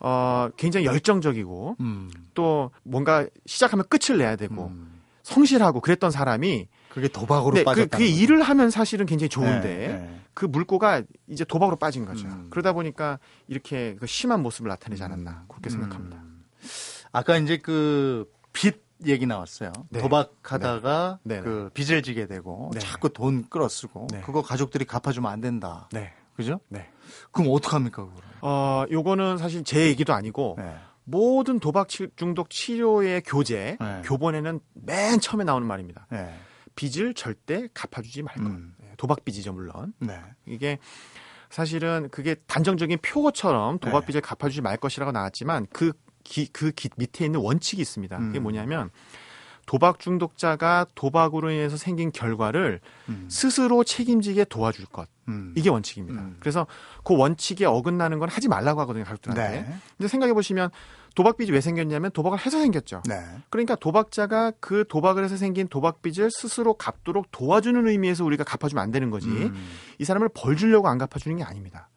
어 0.00 0.48
굉장히 0.56 0.86
열정적이고 0.86 1.76
음. 1.80 2.10
또 2.34 2.70
뭔가 2.84 3.26
시작하면 3.46 3.84
끝을 3.88 4.18
내야 4.18 4.36
되고 4.36 4.66
음. 4.66 5.00
성실하고 5.22 5.80
그랬던 5.80 6.10
사람이 6.10 6.68
그게 6.88 7.08
도박으로 7.08 7.54
네, 7.56 7.64
빠졌다. 7.64 7.96
그, 7.96 8.02
게 8.02 8.08
일을 8.08 8.42
하면 8.42 8.70
사실은 8.70 9.06
굉장히 9.06 9.28
좋은데 9.28 9.76
네, 9.76 9.88
네. 9.88 10.20
그 10.34 10.46
물꼬가 10.46 11.02
이제 11.28 11.44
도박으로 11.44 11.76
빠진 11.76 12.04
거죠. 12.04 12.26
음. 12.26 12.48
그러다 12.50 12.72
보니까 12.72 13.18
이렇게 13.46 13.96
그 13.96 14.06
심한 14.06 14.42
모습을 14.42 14.68
나타내지 14.68 15.02
않았나 15.02 15.44
그렇게 15.48 15.68
음. 15.68 15.70
생각합니다. 15.70 16.22
아까 17.12 17.36
이제 17.36 17.56
그 17.58 18.30
빚 18.58 18.82
얘기 19.06 19.26
나왔어요. 19.26 19.72
네. 19.90 20.00
도박하다가 20.00 21.20
네. 21.22 21.36
네, 21.36 21.40
네. 21.40 21.44
그 21.44 21.70
빚을 21.72 22.02
지게 22.02 22.26
되고 22.26 22.72
자꾸 22.78 23.08
돈 23.12 23.48
끌어쓰고 23.48 24.08
그거 24.24 24.42
가족들이 24.42 24.84
갚아주면 24.84 25.30
안 25.30 25.40
된다. 25.40 25.88
그죠? 26.34 26.60
네. 26.68 26.88
그럼 27.30 27.52
어떡합니까, 27.52 28.04
그거 28.04 28.16
어, 28.40 28.84
요거는 28.90 29.38
사실 29.38 29.62
제 29.62 29.86
얘기도 29.86 30.12
아니고 30.12 30.56
모든 31.04 31.60
도박 31.60 31.88
중독 31.88 32.50
치료의 32.50 33.22
교재, 33.24 33.78
교본에는 34.04 34.60
맨 34.74 35.20
처음에 35.20 35.44
나오는 35.44 35.66
말입니다. 35.66 36.06
빚을 36.78 37.14
절대 37.14 37.68
갚아주지 37.74 38.22
말 38.22 38.36
것. 38.36 38.46
음. 38.46 38.72
네, 38.78 38.94
도박 38.96 39.24
빚이죠 39.24 39.52
물론. 39.52 39.92
네. 39.98 40.20
이게 40.46 40.78
사실은 41.50 42.08
그게 42.10 42.36
단정적인 42.46 42.98
표어처럼 43.02 43.80
도박 43.80 44.06
빚을 44.06 44.20
네. 44.20 44.26
갚아주지 44.26 44.60
말 44.60 44.76
것이라고 44.76 45.10
나왔지만 45.10 45.66
그 45.72 45.92
기, 46.22 46.46
그 46.52 46.70
기, 46.70 46.88
밑에 46.96 47.24
있는 47.24 47.40
원칙이 47.40 47.82
있습니다. 47.82 48.16
그게 48.18 48.38
음. 48.38 48.44
뭐냐면 48.44 48.90
도박 49.66 49.98
중독자가 49.98 50.86
도박으로 50.94 51.50
인해서 51.50 51.76
생긴 51.76 52.12
결과를 52.12 52.80
음. 53.08 53.26
스스로 53.28 53.82
책임지게 53.82 54.44
도와줄 54.44 54.86
것. 54.86 55.08
음. 55.26 55.52
이게 55.56 55.68
원칙입니다. 55.68 56.20
음. 56.20 56.36
그래서 56.38 56.66
그 57.04 57.16
원칙에 57.16 57.64
어긋나는 57.66 58.18
건 58.18 58.28
하지 58.28 58.48
말라고 58.48 58.80
하거든요, 58.82 59.04
가족들한테. 59.04 59.60
네. 59.62 59.78
근데 59.96 60.08
생각해 60.08 60.32
보시면 60.32 60.70
도박빚이 61.14 61.52
왜 61.52 61.60
생겼냐면 61.60 62.10
도박을 62.12 62.38
해서 62.38 62.60
생겼죠. 62.60 63.02
네. 63.08 63.20
그러니까 63.50 63.74
도박자가 63.74 64.52
그 64.60 64.84
도박을 64.88 65.24
해서 65.24 65.36
생긴 65.36 65.68
도박빚을 65.68 66.30
스스로 66.30 66.74
갚도록 66.74 67.30
도와주는 67.30 67.86
의미에서 67.86 68.24
우리가 68.24 68.44
갚아주면 68.44 68.82
안 68.82 68.90
되는 68.90 69.10
거지. 69.10 69.28
음. 69.28 69.54
이 69.98 70.04
사람을 70.04 70.30
벌 70.34 70.56
주려고 70.56 70.88
안 70.88 70.98
갚아주는 70.98 71.36
게 71.36 71.44
아닙니다. 71.44 71.88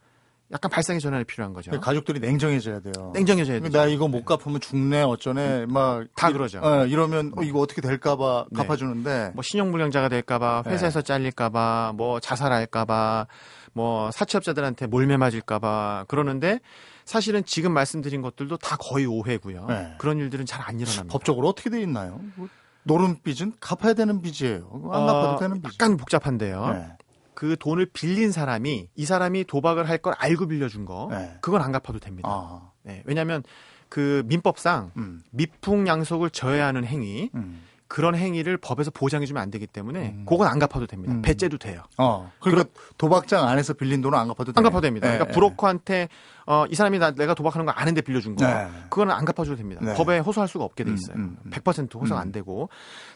약간 0.54 0.70
발상의 0.70 1.00
전환이 1.00 1.24
필요한 1.24 1.54
거죠. 1.54 1.72
가족들이 1.80 2.20
냉정해져야 2.20 2.82
돼요. 2.82 3.12
냉정해져야 3.14 3.62
돼요. 3.62 3.72
나 3.72 3.86
이거 3.86 4.08
못 4.08 4.26
갚으면 4.26 4.60
죽네 4.60 5.02
어쩌네 5.02 5.64
음. 5.64 5.72
막다 5.72 6.32
그러죠. 6.32 6.60
어, 6.62 6.86
이러면 6.86 7.32
어, 7.38 7.44
이거 7.44 7.60
어떻게 7.60 7.82
될까봐 7.82 8.48
네. 8.52 8.58
갚아주는데 8.58 9.32
뭐 9.34 9.44
신용불량자가 9.44 10.10
될까봐 10.10 10.64
네. 10.66 10.72
회사에서 10.74 11.02
네. 11.02 11.06
잘릴까봐 11.06 11.94
뭐 11.96 12.20
자살할까봐 12.20 13.28
뭐 13.74 14.12
사채업자들한테 14.12 14.88
몰매 14.88 15.16
맞을까봐 15.16 16.06
그러는데 16.10 16.60
사실은 17.06 17.44
지금 17.46 17.74
말씀드린 17.74 18.22
것들도 18.22 18.58
다 18.58 18.76
거의 18.80 19.06
오해고요. 19.06 19.66
네. 19.68 19.96
그런 19.98 20.18
일들은 20.20 20.46
잘 20.46 20.62
안 20.62 20.80
일어납니다. 20.80 21.12
법적으로 21.12 21.48
어떻게 21.48 21.70
돼 21.70 21.82
있나요? 21.82 22.20
뭐 22.36 22.48
노른 22.84 23.22
빚은 23.22 23.54
갚아야 23.60 23.94
되는 23.94 24.22
빚이에요. 24.22 24.70
안 24.92 25.06
갚아도 25.06 25.30
어, 25.30 25.40
되는 25.40 25.62
빚. 25.62 25.74
약간 25.74 25.98
복잡한데요. 25.98 26.70
네. 26.74 26.88
그 27.34 27.56
돈을 27.60 27.88
빌린 27.88 28.32
사람이 28.32 28.90
이 28.96 29.06
사람이 29.06 29.46
도박을 29.46 29.90
할 29.90 29.98
걸 30.00 30.14
알고 30.18 30.48
빌려준 30.48 30.86
거 30.86 31.08
네. 31.12 31.38
그건 31.42 31.62
안 31.62 31.72
갚아도 31.72 32.00
됩니다. 32.00 32.30
아. 32.32 32.72
네, 32.84 33.02
왜냐하면 33.06 33.44
그 33.90 34.24
민법상 34.28 34.92
음. 34.98 35.24
미풍양속을 35.32 36.30
져야 36.32 36.68
하는 36.68 36.86
행위 36.86 37.30
음. 37.36 37.62
그런 37.88 38.16
행위를 38.16 38.58
법에서 38.58 38.90
보장해주면 38.92 39.42
안 39.44 39.52
되기 39.52 39.68
때문에 39.68 40.14
음. 40.16 40.26
그건 40.26 40.48
안 40.48 40.60
갚아도 40.60 40.88
됩니다. 40.88 41.14
음. 41.14 41.22
배째도 41.22 41.58
돼요. 41.58 41.84
어. 41.98 42.32
그러니까 42.40 42.70
도박장 42.98 43.46
안에서 43.48 43.74
빌린 43.74 44.02
돈은 44.02 44.18
안 44.18 44.28
갚아도 44.30 44.54
안 44.56 44.64
갚아도 44.64 44.82
됩니다. 44.82 45.08
네. 45.10 45.16
그러니까 45.18 45.34
브로커한테 45.36 46.08
어, 46.52 46.66
이 46.70 46.76
사람이 46.76 47.00
나, 47.00 47.12
내가 47.12 47.34
도박하는 47.34 47.66
거 47.66 47.72
아는데 47.72 48.02
빌려준 48.02 48.36
거, 48.36 48.46
네. 48.46 48.68
그거는 48.90 49.16
안 49.16 49.24
갚아줘도 49.24 49.56
됩니다. 49.56 49.80
네. 49.82 49.94
법에 49.94 50.20
호소할 50.20 50.50
수가 50.50 50.66
없게 50.66 50.84
돼 50.84 50.90
음, 50.90 50.96
있어요. 50.96 51.16
음, 51.16 51.38
음, 51.46 51.50
100% 51.50 51.96
호소가 51.96 52.20
안 52.20 52.34
되고, 52.34 52.68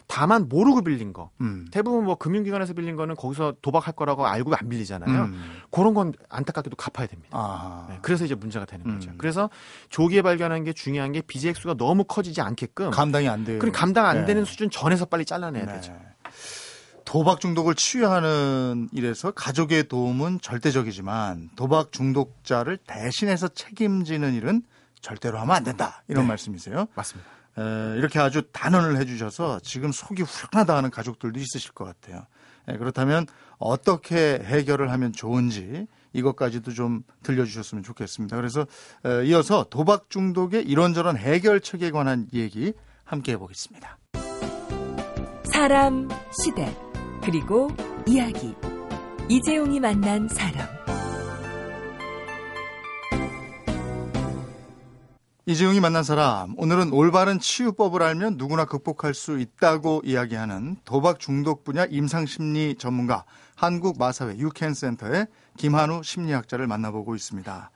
다만 0.06 0.48
모르고 0.48 0.80
빌린 0.80 1.12
거, 1.12 1.28
음. 1.42 1.66
대부분 1.70 2.04
뭐 2.04 2.14
금융기관에서 2.14 2.72
빌린 2.72 2.96
거는 2.96 3.14
거기서 3.14 3.56
도박할 3.60 3.92
거라고 3.92 4.26
알고 4.26 4.54
안 4.54 4.70
빌리잖아요. 4.70 5.24
음. 5.24 5.60
그런 5.70 5.92
건 5.92 6.14
안타깝게도 6.30 6.76
갚아야 6.76 7.08
됩니다. 7.08 7.86
네, 7.90 7.98
그래서 8.00 8.24
이제 8.24 8.34
문제가 8.34 8.64
되는 8.64 8.86
거죠. 8.86 9.10
그래서 9.18 9.50
조기에 9.90 10.22
발견하는 10.22 10.64
게 10.64 10.72
중요한 10.72 11.12
게 11.12 11.20
빚의 11.20 11.50
액수가 11.50 11.74
너무 11.74 12.04
커지지 12.04 12.40
않게끔 12.40 12.90
감당이 12.90 13.28
안 13.28 13.44
돼요. 13.44 13.58
그럼 13.58 13.70
감당 13.74 14.06
안 14.06 14.20
네. 14.20 14.24
되는 14.24 14.46
수준 14.46 14.70
전에서 14.70 15.04
빨리 15.04 15.26
잘라내야 15.26 15.66
네. 15.66 15.72
되죠. 15.74 15.92
도박 17.06 17.40
중독을 17.40 17.76
치유하는 17.76 18.88
일에서 18.92 19.30
가족의 19.30 19.88
도움은 19.88 20.40
절대적이지만 20.42 21.50
도박 21.56 21.92
중독자를 21.92 22.78
대신해서 22.78 23.48
책임지는 23.48 24.34
일은 24.34 24.62
절대로 25.00 25.38
하면 25.38 25.54
안 25.54 25.64
된다. 25.64 26.02
이런 26.08 26.24
네. 26.24 26.28
말씀이세요. 26.28 26.88
맞습니다. 26.94 27.30
에, 27.58 27.96
이렇게 27.96 28.18
아주 28.18 28.42
단언을 28.52 28.98
해주셔서 28.98 29.60
지금 29.60 29.92
속이 29.92 30.22
후련하다 30.22 30.76
하는 30.76 30.90
가족들도 30.90 31.38
있으실 31.38 31.72
것 31.72 31.84
같아요. 31.84 32.26
에, 32.68 32.76
그렇다면 32.76 33.26
어떻게 33.58 34.40
해결을 34.44 34.90
하면 34.90 35.12
좋은지 35.12 35.86
이것까지도 36.12 36.72
좀 36.72 37.04
들려주셨으면 37.22 37.84
좋겠습니다. 37.84 38.36
그래서 38.36 38.66
에, 39.06 39.24
이어서 39.26 39.64
도박 39.70 40.10
중독의 40.10 40.64
이런저런 40.64 41.16
해결책에 41.16 41.92
관한 41.92 42.26
얘기 42.34 42.72
함께 43.04 43.32
해보겠습니다. 43.32 43.96
사람, 45.44 46.08
시대. 46.42 46.85
그리고 47.26 47.68
이야기. 48.06 48.54
이재용이 49.28 49.80
만난 49.80 50.28
사람. 50.28 50.64
이재용이 55.44 55.80
만난 55.80 56.04
사람. 56.04 56.54
오늘은 56.56 56.92
올바른 56.92 57.40
치유법을 57.40 58.00
알면 58.00 58.36
누구나 58.36 58.64
극복할 58.64 59.12
수 59.12 59.40
있다고 59.40 60.02
이야기하는 60.04 60.76
도박 60.84 61.18
중독 61.18 61.64
분야 61.64 61.84
임상심리 61.86 62.76
전문가 62.78 63.24
한국 63.56 63.98
마사회 63.98 64.36
유캔센터의 64.38 65.26
김한우 65.56 66.04
심리학자를 66.04 66.68
만나보고 66.68 67.16
있습니다. 67.16 67.70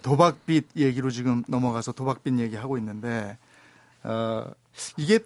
도박빚 0.00 0.68
얘기로 0.76 1.10
지금 1.10 1.44
넘어가서 1.46 1.92
도박빚 1.92 2.38
얘기하고 2.38 2.78
있는데 2.78 3.36
어, 4.02 4.46
이게 4.96 5.18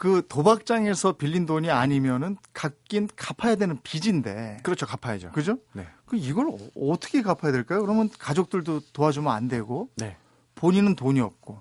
그 0.00 0.26
도박장에서 0.30 1.12
빌린 1.18 1.44
돈이 1.44 1.70
아니면은 1.70 2.38
갚긴 2.54 3.06
갚아야 3.16 3.56
되는 3.56 3.78
빚인데. 3.82 4.60
그렇죠. 4.62 4.86
갚아야죠. 4.86 5.32
그죠? 5.32 5.58
네. 5.74 5.86
그 6.06 6.16
이걸 6.16 6.48
어, 6.48 6.56
어떻게 6.88 7.20
갚아야 7.20 7.52
될까요? 7.52 7.82
그러면 7.82 8.08
가족들도 8.18 8.80
도와주면 8.94 9.30
안 9.30 9.46
되고. 9.46 9.90
네. 9.96 10.16
본인은 10.54 10.96
돈이 10.96 11.20
없고. 11.20 11.60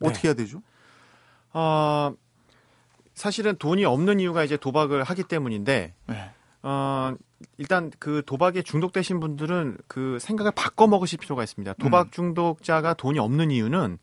네. 0.00 0.08
어떻게 0.08 0.26
해야 0.26 0.34
되죠? 0.34 0.60
어, 1.52 2.12
사실은 3.14 3.54
돈이 3.56 3.84
없는 3.84 4.18
이유가 4.18 4.42
이제 4.42 4.56
도박을 4.56 5.04
하기 5.04 5.22
때문인데. 5.22 5.94
네. 6.06 6.30
어, 6.64 7.14
일단 7.58 7.92
그 8.00 8.24
도박에 8.26 8.62
중독되신 8.62 9.20
분들은 9.20 9.78
그 9.86 10.18
생각을 10.20 10.50
바꿔 10.50 10.88
먹으실 10.88 11.20
필요가 11.20 11.44
있습니다. 11.44 11.74
도박 11.74 12.06
음. 12.06 12.10
중독자가 12.10 12.94
돈이 12.94 13.20
없는 13.20 13.52
이유는 13.52 13.98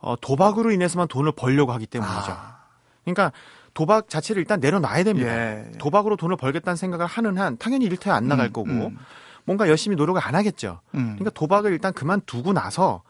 어, 0.00 0.16
도박으로 0.20 0.70
인해서만 0.70 1.08
돈을 1.08 1.32
벌려고 1.32 1.72
하기 1.72 1.86
때문이죠. 1.86 2.32
아. 2.32 2.59
그러니까 3.04 3.32
도박 3.74 4.08
자체를 4.08 4.40
일단 4.40 4.60
내려놔야 4.60 5.04
됩니다. 5.04 5.32
예. 5.32 5.70
도박으로 5.78 6.16
돈을 6.16 6.36
벌겠다는 6.36 6.76
생각을 6.76 7.06
하는 7.06 7.38
한 7.38 7.56
당연히 7.58 7.86
일터에 7.86 8.12
안 8.12 8.28
나갈 8.28 8.46
음, 8.46 8.52
거고 8.52 8.70
음. 8.70 8.98
뭔가 9.44 9.68
열심히 9.68 9.96
노력을 9.96 10.20
안 10.24 10.34
하겠죠. 10.34 10.80
음. 10.94 11.16
그러니까 11.16 11.30
도박을 11.30 11.72
일단 11.72 11.92
그만두고 11.92 12.52
나서 12.52 13.02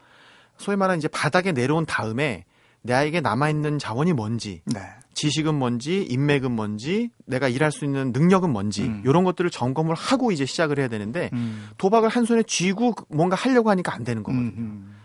소위 0.57 0.77
말하는 0.77 0.99
이제 0.99 1.07
바닥에 1.07 1.51
내려온 1.51 1.85
다음에 1.85 2.45
내에게 2.83 3.21
남아있는 3.21 3.79
자원이 3.79 4.13
뭔지, 4.13 4.61
네. 4.65 4.81
지식은 5.13 5.53
뭔지, 5.53 6.03
인맥은 6.03 6.51
뭔지, 6.51 7.11
내가 7.25 7.47
일할 7.47 7.71
수 7.71 7.85
있는 7.85 8.11
능력은 8.11 8.49
뭔지, 8.49 8.83
음. 8.83 9.03
이런 9.05 9.23
것들을 9.23 9.49
점검을 9.51 9.93
하고 9.93 10.31
이제 10.31 10.45
시작을 10.45 10.79
해야 10.79 10.87
되는데, 10.87 11.29
음. 11.33 11.69
도박을 11.77 12.09
한 12.09 12.25
손에 12.25 12.43
쥐고 12.43 12.95
뭔가 13.09 13.35
하려고 13.35 13.69
하니까 13.69 13.93
안 13.93 14.03
되는 14.03 14.23
거거든요. 14.23 14.51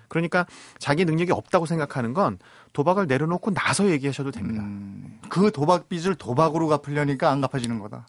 음. 0.07 0.09
그러니까 0.09 0.47
자기 0.79 1.05
능력이 1.05 1.33
없다고 1.33 1.67
생각하는 1.67 2.15
건 2.15 2.39
도박을 2.73 3.07
내려놓고 3.07 3.53
나서 3.53 3.89
얘기하셔도 3.91 4.31
됩니다. 4.31 4.63
음, 4.63 5.19
그 5.29 5.51
도박 5.51 5.89
빚을 5.89 6.15
도박으로 6.15 6.69
갚으려니까 6.69 7.31
안 7.31 7.41
갚아지는 7.41 7.79
거다. 7.79 8.07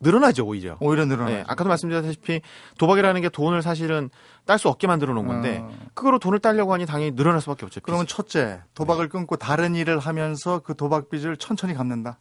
늘어나죠 0.00 0.44
오히려. 0.46 0.76
오히려 0.80 1.06
늘어나. 1.06 1.30
네, 1.30 1.44
아까도 1.46 1.68
말씀드렸다시피 1.68 2.42
도박이라는 2.78 3.20
게 3.22 3.28
돈을 3.28 3.62
사실은 3.62 4.10
딸 4.44 4.58
수 4.58 4.68
없게 4.68 4.86
만들어 4.86 5.14
놓은 5.14 5.26
건데 5.26 5.60
어. 5.62 5.70
그거로 5.94 6.18
돈을 6.18 6.38
딸려고 6.38 6.72
하니 6.72 6.86
당연히 6.86 7.16
늘어날 7.16 7.40
수밖에 7.40 7.64
없죠. 7.64 7.80
그러면 7.82 8.06
첫째 8.06 8.60
도박을 8.74 9.06
네. 9.06 9.10
끊고 9.10 9.36
다른 9.36 9.74
일을 9.74 9.98
하면서 9.98 10.58
그 10.58 10.74
도박 10.74 11.08
빚을 11.08 11.38
천천히 11.38 11.74
갚는다. 11.74 12.18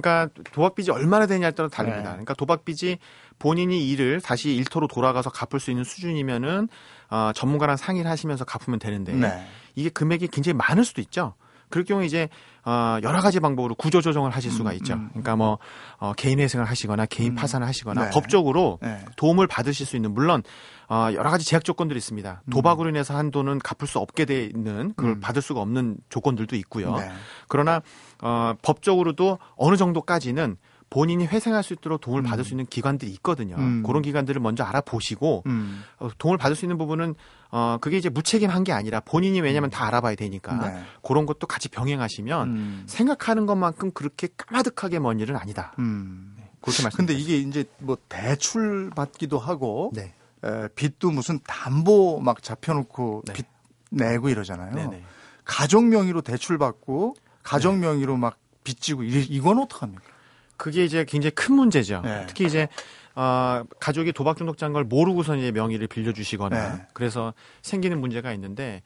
그러니까 0.00 0.28
도박빚이 0.52 0.90
얼마나 0.90 1.26
되냐에 1.26 1.52
따라 1.52 1.68
다릅니다. 1.68 2.02
네. 2.02 2.10
그러니까 2.10 2.34
도박빚이 2.34 2.98
본인이 3.38 3.88
일을 3.90 4.20
다시 4.20 4.54
일터로 4.54 4.88
돌아가서 4.88 5.30
갚을 5.30 5.58
수 5.58 5.70
있는 5.70 5.84
수준이면은 5.84 6.68
어, 7.08 7.30
전문가랑 7.34 7.76
상의를 7.76 8.10
하시면서 8.10 8.44
갚으면 8.44 8.78
되는데 8.78 9.14
네. 9.14 9.46
이게 9.74 9.88
금액이 9.88 10.28
굉장히 10.28 10.56
많을 10.56 10.84
수도 10.84 11.00
있죠. 11.00 11.34
그럴 11.68 11.84
경우에 11.84 12.06
이제 12.06 12.28
어 12.64 12.98
여러 13.02 13.20
가지 13.20 13.40
방법으로 13.40 13.74
구조 13.74 14.00
조정을 14.00 14.30
하실 14.30 14.50
수가 14.50 14.70
음, 14.70 14.76
있죠. 14.76 14.94
음, 14.94 14.98
음. 15.00 15.08
그러니까 15.10 15.36
뭐 15.36 15.58
어, 15.98 16.12
개인 16.16 16.40
회생을 16.40 16.66
하시거나 16.66 17.06
개인 17.06 17.32
음. 17.32 17.34
파산을 17.36 17.66
하시거나 17.66 18.04
네. 18.06 18.10
법적으로 18.10 18.78
네. 18.82 19.04
도움을 19.16 19.46
받으실 19.46 19.86
수 19.86 19.96
있는 19.96 20.12
물론 20.12 20.42
어 20.88 21.08
여러 21.12 21.30
가지 21.30 21.44
제약 21.44 21.64
조건들이 21.64 21.98
있습니다. 21.98 22.42
음. 22.44 22.50
도박으로 22.50 22.88
인해서 22.90 23.16
한 23.16 23.30
돈은 23.30 23.60
갚을 23.60 23.86
수 23.88 23.98
없게 23.98 24.24
돼 24.24 24.44
있는 24.44 24.94
그걸 24.96 25.12
음. 25.12 25.20
받을 25.20 25.42
수가 25.42 25.60
없는 25.60 25.98
조건들도 26.08 26.56
있고요. 26.56 26.96
네. 26.96 27.10
그러나 27.48 27.82
어 28.22 28.54
법적으로도 28.62 29.38
어느 29.56 29.76
정도까지는 29.76 30.56
본인이 30.88 31.26
회생할 31.26 31.62
수 31.62 31.72
있도록 31.72 32.00
도움을 32.00 32.22
음. 32.22 32.24
받을 32.24 32.44
수 32.44 32.54
있는 32.54 32.66
기관들이 32.66 33.10
있거든요. 33.12 33.56
음. 33.56 33.82
그런 33.84 34.02
기관들을 34.02 34.40
먼저 34.40 34.64
알아보시고 34.64 35.42
음. 35.46 35.82
어, 35.98 36.08
도움을 36.18 36.38
받을 36.38 36.54
수 36.54 36.64
있는 36.64 36.78
부분은 36.78 37.14
어 37.50 37.78
그게 37.80 37.96
이제 37.96 38.08
무책임한 38.08 38.64
게 38.64 38.72
아니라 38.72 39.00
본인이 39.00 39.40
왜냐면 39.40 39.70
다 39.70 39.86
알아봐야 39.86 40.14
되니까 40.14 40.68
네. 40.68 40.82
그런 41.02 41.26
것도 41.26 41.46
같이 41.46 41.68
병행하시면 41.68 42.48
음. 42.48 42.84
생각하는 42.86 43.46
것만큼 43.46 43.92
그렇게 43.92 44.28
까마득하게 44.36 44.98
먼 44.98 45.20
일은 45.20 45.36
아니다. 45.36 45.74
음. 45.78 46.34
네, 46.38 46.50
그렇게 46.60 46.82
말씀. 46.82 46.96
근데 46.96 47.14
이게 47.14 47.36
이제 47.38 47.64
뭐 47.78 47.96
대출 48.08 48.90
받기도 48.90 49.38
하고 49.38 49.90
네. 49.94 50.14
에, 50.44 50.68
빚도 50.74 51.10
무슨 51.10 51.40
담보 51.46 52.20
막 52.20 52.42
잡혀놓고 52.42 53.22
네. 53.26 53.32
빚 53.32 53.46
내고 53.90 54.28
이러잖아요. 54.28 54.74
네네. 54.74 55.02
가족 55.44 55.84
명의로 55.84 56.22
대출 56.22 56.58
받고 56.58 57.14
가족 57.42 57.74
네. 57.74 57.86
명의로 57.86 58.16
막 58.16 58.38
빚지고 58.64 59.04
이건 59.04 59.58
어떡합니까? 59.60 60.15
그게 60.56 60.84
이제 60.84 61.04
굉장히 61.04 61.32
큰 61.34 61.54
문제죠. 61.54 62.02
네. 62.04 62.24
특히 62.26 62.44
이제 62.44 62.68
어, 63.14 63.62
가족이 63.80 64.12
도박 64.12 64.36
중독자인 64.36 64.72
걸 64.72 64.84
모르고서 64.84 65.36
이제 65.36 65.50
명의를 65.50 65.86
빌려주시거나 65.86 66.74
네. 66.76 66.82
그래서 66.92 67.32
생기는 67.62 67.98
문제가 68.00 68.32
있는데 68.34 68.82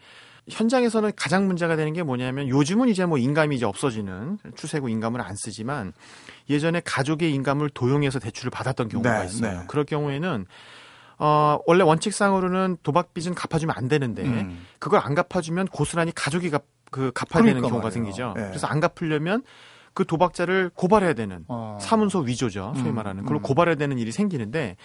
현장에서는 0.48 1.12
가장 1.16 1.46
문제가 1.46 1.76
되는 1.76 1.92
게 1.92 2.02
뭐냐면 2.02 2.48
요즘은 2.48 2.88
이제 2.88 3.04
뭐 3.06 3.18
인감이 3.18 3.56
이제 3.56 3.64
없어지는 3.66 4.38
추세고 4.56 4.88
인감을 4.88 5.20
안 5.20 5.34
쓰지만 5.36 5.92
예전에 6.48 6.80
가족의 6.84 7.32
인감을 7.34 7.70
도용해서 7.70 8.18
대출을 8.18 8.50
받았던 8.50 8.88
경우가 8.88 9.20
네, 9.20 9.26
있어요. 9.26 9.60
네. 9.60 9.64
그럴 9.68 9.84
경우에는 9.84 10.46
어, 11.18 11.58
원래 11.66 11.84
원칙상으로는 11.84 12.78
도박빚은 12.82 13.34
갚아주면 13.34 13.74
안 13.76 13.88
되는데 13.88 14.22
음. 14.24 14.66
그걸 14.78 15.00
안 15.04 15.14
갚아주면 15.14 15.66
고스란히 15.68 16.12
가족이 16.14 16.50
갚, 16.50 16.64
그 16.90 17.12
갚아야 17.12 17.42
그러니까 17.42 17.54
되는 17.54 17.60
경우가 17.60 17.88
말이에요. 17.88 17.90
생기죠. 17.90 18.34
네. 18.36 18.46
그래서 18.48 18.66
안 18.66 18.80
갚으려면 18.80 19.42
그 20.00 20.06
도박자를 20.06 20.70
고발해야 20.74 21.12
되는 21.12 21.44
어. 21.48 21.76
사문서 21.78 22.20
위조죠. 22.20 22.72
소위 22.74 22.88
음, 22.88 22.94
말하는. 22.94 23.24
그걸 23.24 23.36
음. 23.36 23.42
고발해야 23.42 23.74
되는 23.74 23.98
일이 23.98 24.12
생기는데 24.12 24.78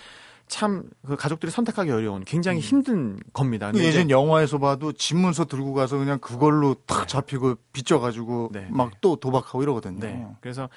참그 0.49 1.15
가족들이 1.17 1.53
선택하기 1.53 1.89
어려운 1.89 2.25
굉장히 2.25 2.59
음. 2.59 2.61
힘든 2.61 3.19
겁니다. 3.31 3.71
예전 3.75 4.09
영화에서 4.09 4.57
봐도 4.57 4.91
집문서 4.91 5.45
들고 5.45 5.73
가서 5.73 5.97
그냥 5.97 6.19
그걸로 6.19 6.73
탁 6.85 7.03
네. 7.03 7.07
잡히고 7.07 7.55
빚져가지고 7.71 8.49
네, 8.51 8.67
막또 8.71 9.15
네. 9.15 9.19
도박하고 9.21 9.63
이러거든요. 9.63 9.99
네. 10.01 10.27
그래서 10.41 10.67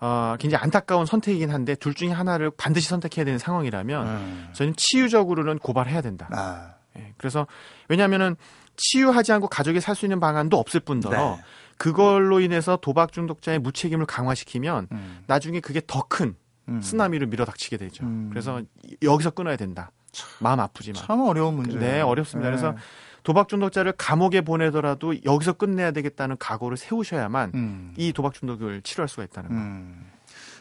어, 0.00 0.36
굉장히 0.38 0.62
안타까운 0.62 1.06
선택이긴 1.06 1.48
한데 1.50 1.74
둘 1.74 1.94
중에 1.94 2.10
하나를 2.10 2.50
반드시 2.50 2.90
선택해야 2.90 3.24
되는 3.24 3.38
상황이라면 3.38 4.06
음. 4.06 4.48
저는 4.52 4.74
치유적으로는 4.76 5.60
고발해야 5.60 6.02
된다. 6.02 6.28
아. 6.30 6.74
네. 6.94 7.14
그래서 7.16 7.46
왜냐하면은 7.88 8.36
치유하지 8.76 9.32
않고 9.32 9.48
가족이 9.48 9.80
살 9.80 9.94
수 9.94 10.04
있는 10.04 10.20
방안도 10.20 10.58
없을 10.58 10.80
뿐더러 10.80 11.36
네. 11.36 11.42
그걸로 11.76 12.40
인해서 12.40 12.76
도박 12.76 13.12
중독자의 13.12 13.58
무책임을 13.58 14.06
강화시키면 14.06 14.88
음. 14.92 15.24
나중에 15.26 15.60
그게 15.60 15.80
더큰 15.86 16.36
음. 16.68 16.80
쓰나미를 16.80 17.26
밀어닥치게 17.26 17.76
되죠. 17.76 18.04
음. 18.04 18.28
그래서 18.30 18.62
여기서 19.02 19.30
끊어야 19.30 19.56
된다. 19.56 19.90
참, 20.12 20.28
마음 20.40 20.60
아프지만. 20.60 21.02
참 21.02 21.20
어려운 21.20 21.54
문제. 21.54 21.78
네, 21.78 22.00
어렵습니다. 22.00 22.50
네. 22.50 22.56
그래서 22.56 22.76
도박 23.22 23.48
중독자를 23.48 23.92
감옥에 23.92 24.40
보내더라도 24.40 25.14
여기서 25.24 25.54
끝내야 25.54 25.92
되겠다는 25.92 26.36
각오를 26.38 26.76
세우셔야만 26.76 27.52
음. 27.54 27.94
이 27.96 28.12
도박 28.12 28.34
중독을 28.34 28.82
치료할 28.82 29.08
수가 29.08 29.24
있다는 29.24 29.50
거예요. 29.50 29.62
음. 29.62 30.10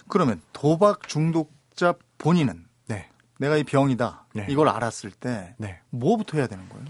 그러면 0.08 0.42
도박 0.54 1.08
중독자 1.08 1.94
본인은 2.18 2.66
네. 2.88 3.10
내가 3.40 3.58
이 3.58 3.64
병이다 3.64 4.28
네. 4.36 4.48
이걸 4.50 4.70
알았을 4.70 5.12
때 5.12 5.56
네. 5.58 5.80
뭐부터 5.90 6.38
해야 6.38 6.48
되는 6.48 6.68
거예요? 6.70 6.86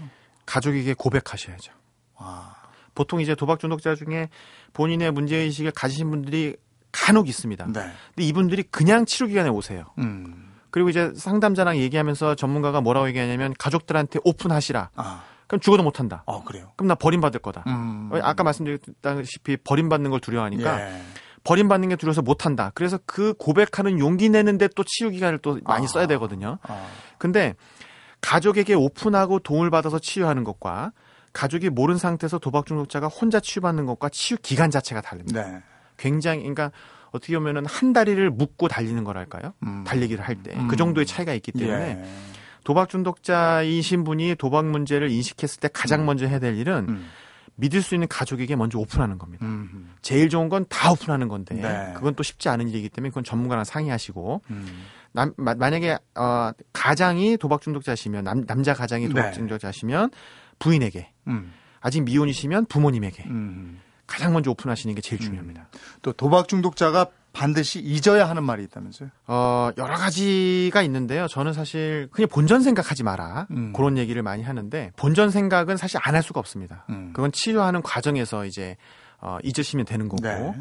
가족에게 0.46 0.94
고백하셔야죠. 0.94 1.72
아. 2.16 2.61
보통 2.94 3.20
이제 3.20 3.34
도박 3.34 3.58
중독자 3.58 3.94
중에 3.94 4.28
본인의 4.72 5.12
문제 5.12 5.36
의식을 5.36 5.72
가지신 5.72 6.10
분들이 6.10 6.56
간혹 6.92 7.28
있습니다. 7.28 7.66
네. 7.66 7.72
근데 7.72 8.22
이분들이 8.22 8.62
그냥 8.64 9.06
치료 9.06 9.26
기간에 9.26 9.48
오세요. 9.48 9.86
음. 9.98 10.50
그리고 10.70 10.88
이제 10.88 11.12
상담자랑 11.14 11.76
얘기하면서 11.78 12.34
전문가가 12.34 12.80
뭐라고 12.80 13.08
얘기하냐면 13.08 13.54
가족들한테 13.58 14.20
오픈하시라. 14.24 14.90
아. 14.94 15.24
그럼 15.46 15.60
죽어도 15.60 15.82
못한다. 15.82 16.22
어, 16.26 16.42
그래요. 16.44 16.72
그럼 16.76 16.88
나 16.88 16.94
버림받을 16.94 17.40
거다. 17.40 17.64
음. 17.66 18.10
아까 18.22 18.42
말씀드렸다시피 18.42 19.58
버림받는 19.58 20.10
걸 20.10 20.18
두려워하니까 20.20 20.80
예. 20.80 21.02
버림받는 21.44 21.90
게 21.90 21.96
두려워서 21.96 22.22
못한다. 22.22 22.70
그래서 22.74 22.98
그 23.04 23.34
고백하는 23.34 23.98
용기 23.98 24.30
내는데 24.30 24.68
또 24.74 24.82
치유 24.82 25.10
기간을 25.10 25.38
또 25.38 25.58
많이 25.64 25.84
아. 25.84 25.88
써야 25.88 26.06
되거든요. 26.06 26.58
아. 26.62 26.86
근데 27.18 27.54
가족에게 28.22 28.72
오픈하고 28.74 29.40
도움을 29.40 29.68
받아서 29.70 29.98
치유하는 29.98 30.44
것과 30.44 30.92
가족이 31.32 31.70
모른 31.70 31.96
상태에서 31.96 32.38
도박 32.38 32.66
중독자가 32.66 33.08
혼자 33.08 33.40
치유받는 33.40 33.86
것과 33.86 34.08
치유 34.10 34.36
기간 34.42 34.70
자체가 34.70 35.00
다릅니다. 35.00 35.42
네. 35.42 35.62
굉장히 35.96 36.40
그러니까 36.40 36.72
어떻게 37.10 37.36
보면은 37.38 37.66
한 37.66 37.92
다리를 37.92 38.30
묶고 38.30 38.68
달리는 38.68 39.02
거랄까요? 39.04 39.52
음. 39.64 39.84
달리기를 39.84 40.24
할 40.24 40.42
때그 40.42 40.60
음. 40.60 40.76
정도의 40.76 41.06
차이가 41.06 41.34
있기 41.34 41.52
때문에 41.52 42.02
예. 42.02 42.04
도박 42.64 42.88
중독자이신 42.88 44.04
분이 44.04 44.36
도박 44.36 44.66
문제를 44.66 45.10
인식했을 45.10 45.60
때 45.60 45.68
가장 45.72 46.00
음. 46.00 46.06
먼저 46.06 46.26
해야 46.26 46.38
될 46.38 46.56
일은 46.56 46.86
음. 46.88 47.08
믿을 47.56 47.82
수 47.82 47.94
있는 47.94 48.08
가족에게 48.08 48.56
먼저 48.56 48.78
오픈하는 48.78 49.18
겁니다. 49.18 49.44
음. 49.44 49.92
제일 50.00 50.30
좋은 50.30 50.48
건 50.48 50.64
다 50.68 50.90
오픈하는 50.92 51.28
건데 51.28 51.54
네. 51.54 51.92
그건 51.94 52.14
또 52.14 52.22
쉽지 52.22 52.48
않은 52.48 52.68
일이기 52.68 52.88
때문에 52.88 53.10
그건 53.10 53.24
전문가랑 53.24 53.64
상의하시고 53.64 54.42
음. 54.50 54.84
남, 55.12 55.34
마, 55.36 55.54
만약에 55.54 55.98
어, 56.14 56.50
가장이 56.72 57.36
도박 57.36 57.60
중독자시면 57.60 58.24
남, 58.24 58.46
남자 58.46 58.72
가장이 58.72 59.08
도박 59.08 59.26
네. 59.26 59.32
중독자시면 59.32 60.10
부인에게 60.62 61.10
음. 61.28 61.52
아직 61.80 62.02
미혼이시면 62.02 62.66
부모님에게 62.66 63.24
음. 63.26 63.80
가장 64.06 64.32
먼저 64.32 64.50
오픈하시는 64.50 64.94
게 64.94 65.00
제일 65.00 65.20
음. 65.20 65.24
중요합니다. 65.24 65.68
또 66.02 66.12
도박 66.12 66.48
중독자가 66.48 67.06
반드시 67.32 67.80
잊어야 67.80 68.28
하는 68.28 68.44
말이 68.44 68.62
있다면서요? 68.64 69.08
어, 69.26 69.70
여러 69.78 69.94
가지가 69.96 70.82
있는데요. 70.82 71.26
저는 71.28 71.54
사실 71.54 72.08
그냥 72.12 72.28
본전 72.28 72.62
생각하지 72.62 73.02
마라. 73.04 73.46
음. 73.52 73.72
그런 73.72 73.96
얘기를 73.96 74.22
많이 74.22 74.42
하는데 74.42 74.92
본전 74.96 75.30
생각은 75.30 75.76
사실 75.78 75.98
안 76.02 76.14
할 76.14 76.22
수가 76.22 76.40
없습니다. 76.40 76.84
음. 76.90 77.12
그건 77.14 77.32
치료하는 77.32 77.80
과정에서 77.82 78.44
이제 78.44 78.76
어, 79.20 79.38
잊으시면 79.42 79.86
되는 79.86 80.08
거고. 80.08 80.22
네. 80.22 80.54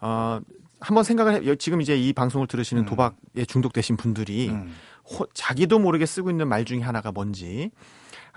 어, 0.00 0.40
한번 0.80 1.02
생각을 1.02 1.34
해, 1.46 1.56
지금 1.56 1.80
이제 1.80 1.96
이 1.96 2.12
방송을 2.12 2.46
들으시는 2.46 2.82
음. 2.82 2.86
도박에 2.86 3.44
중독되신 3.48 3.96
분들이 3.96 4.50
음. 4.50 4.72
호, 5.04 5.26
자기도 5.32 5.78
모르게 5.78 6.04
쓰고 6.06 6.30
있는 6.30 6.46
말 6.46 6.64
중에 6.64 6.80
하나가 6.80 7.10
뭔지 7.10 7.70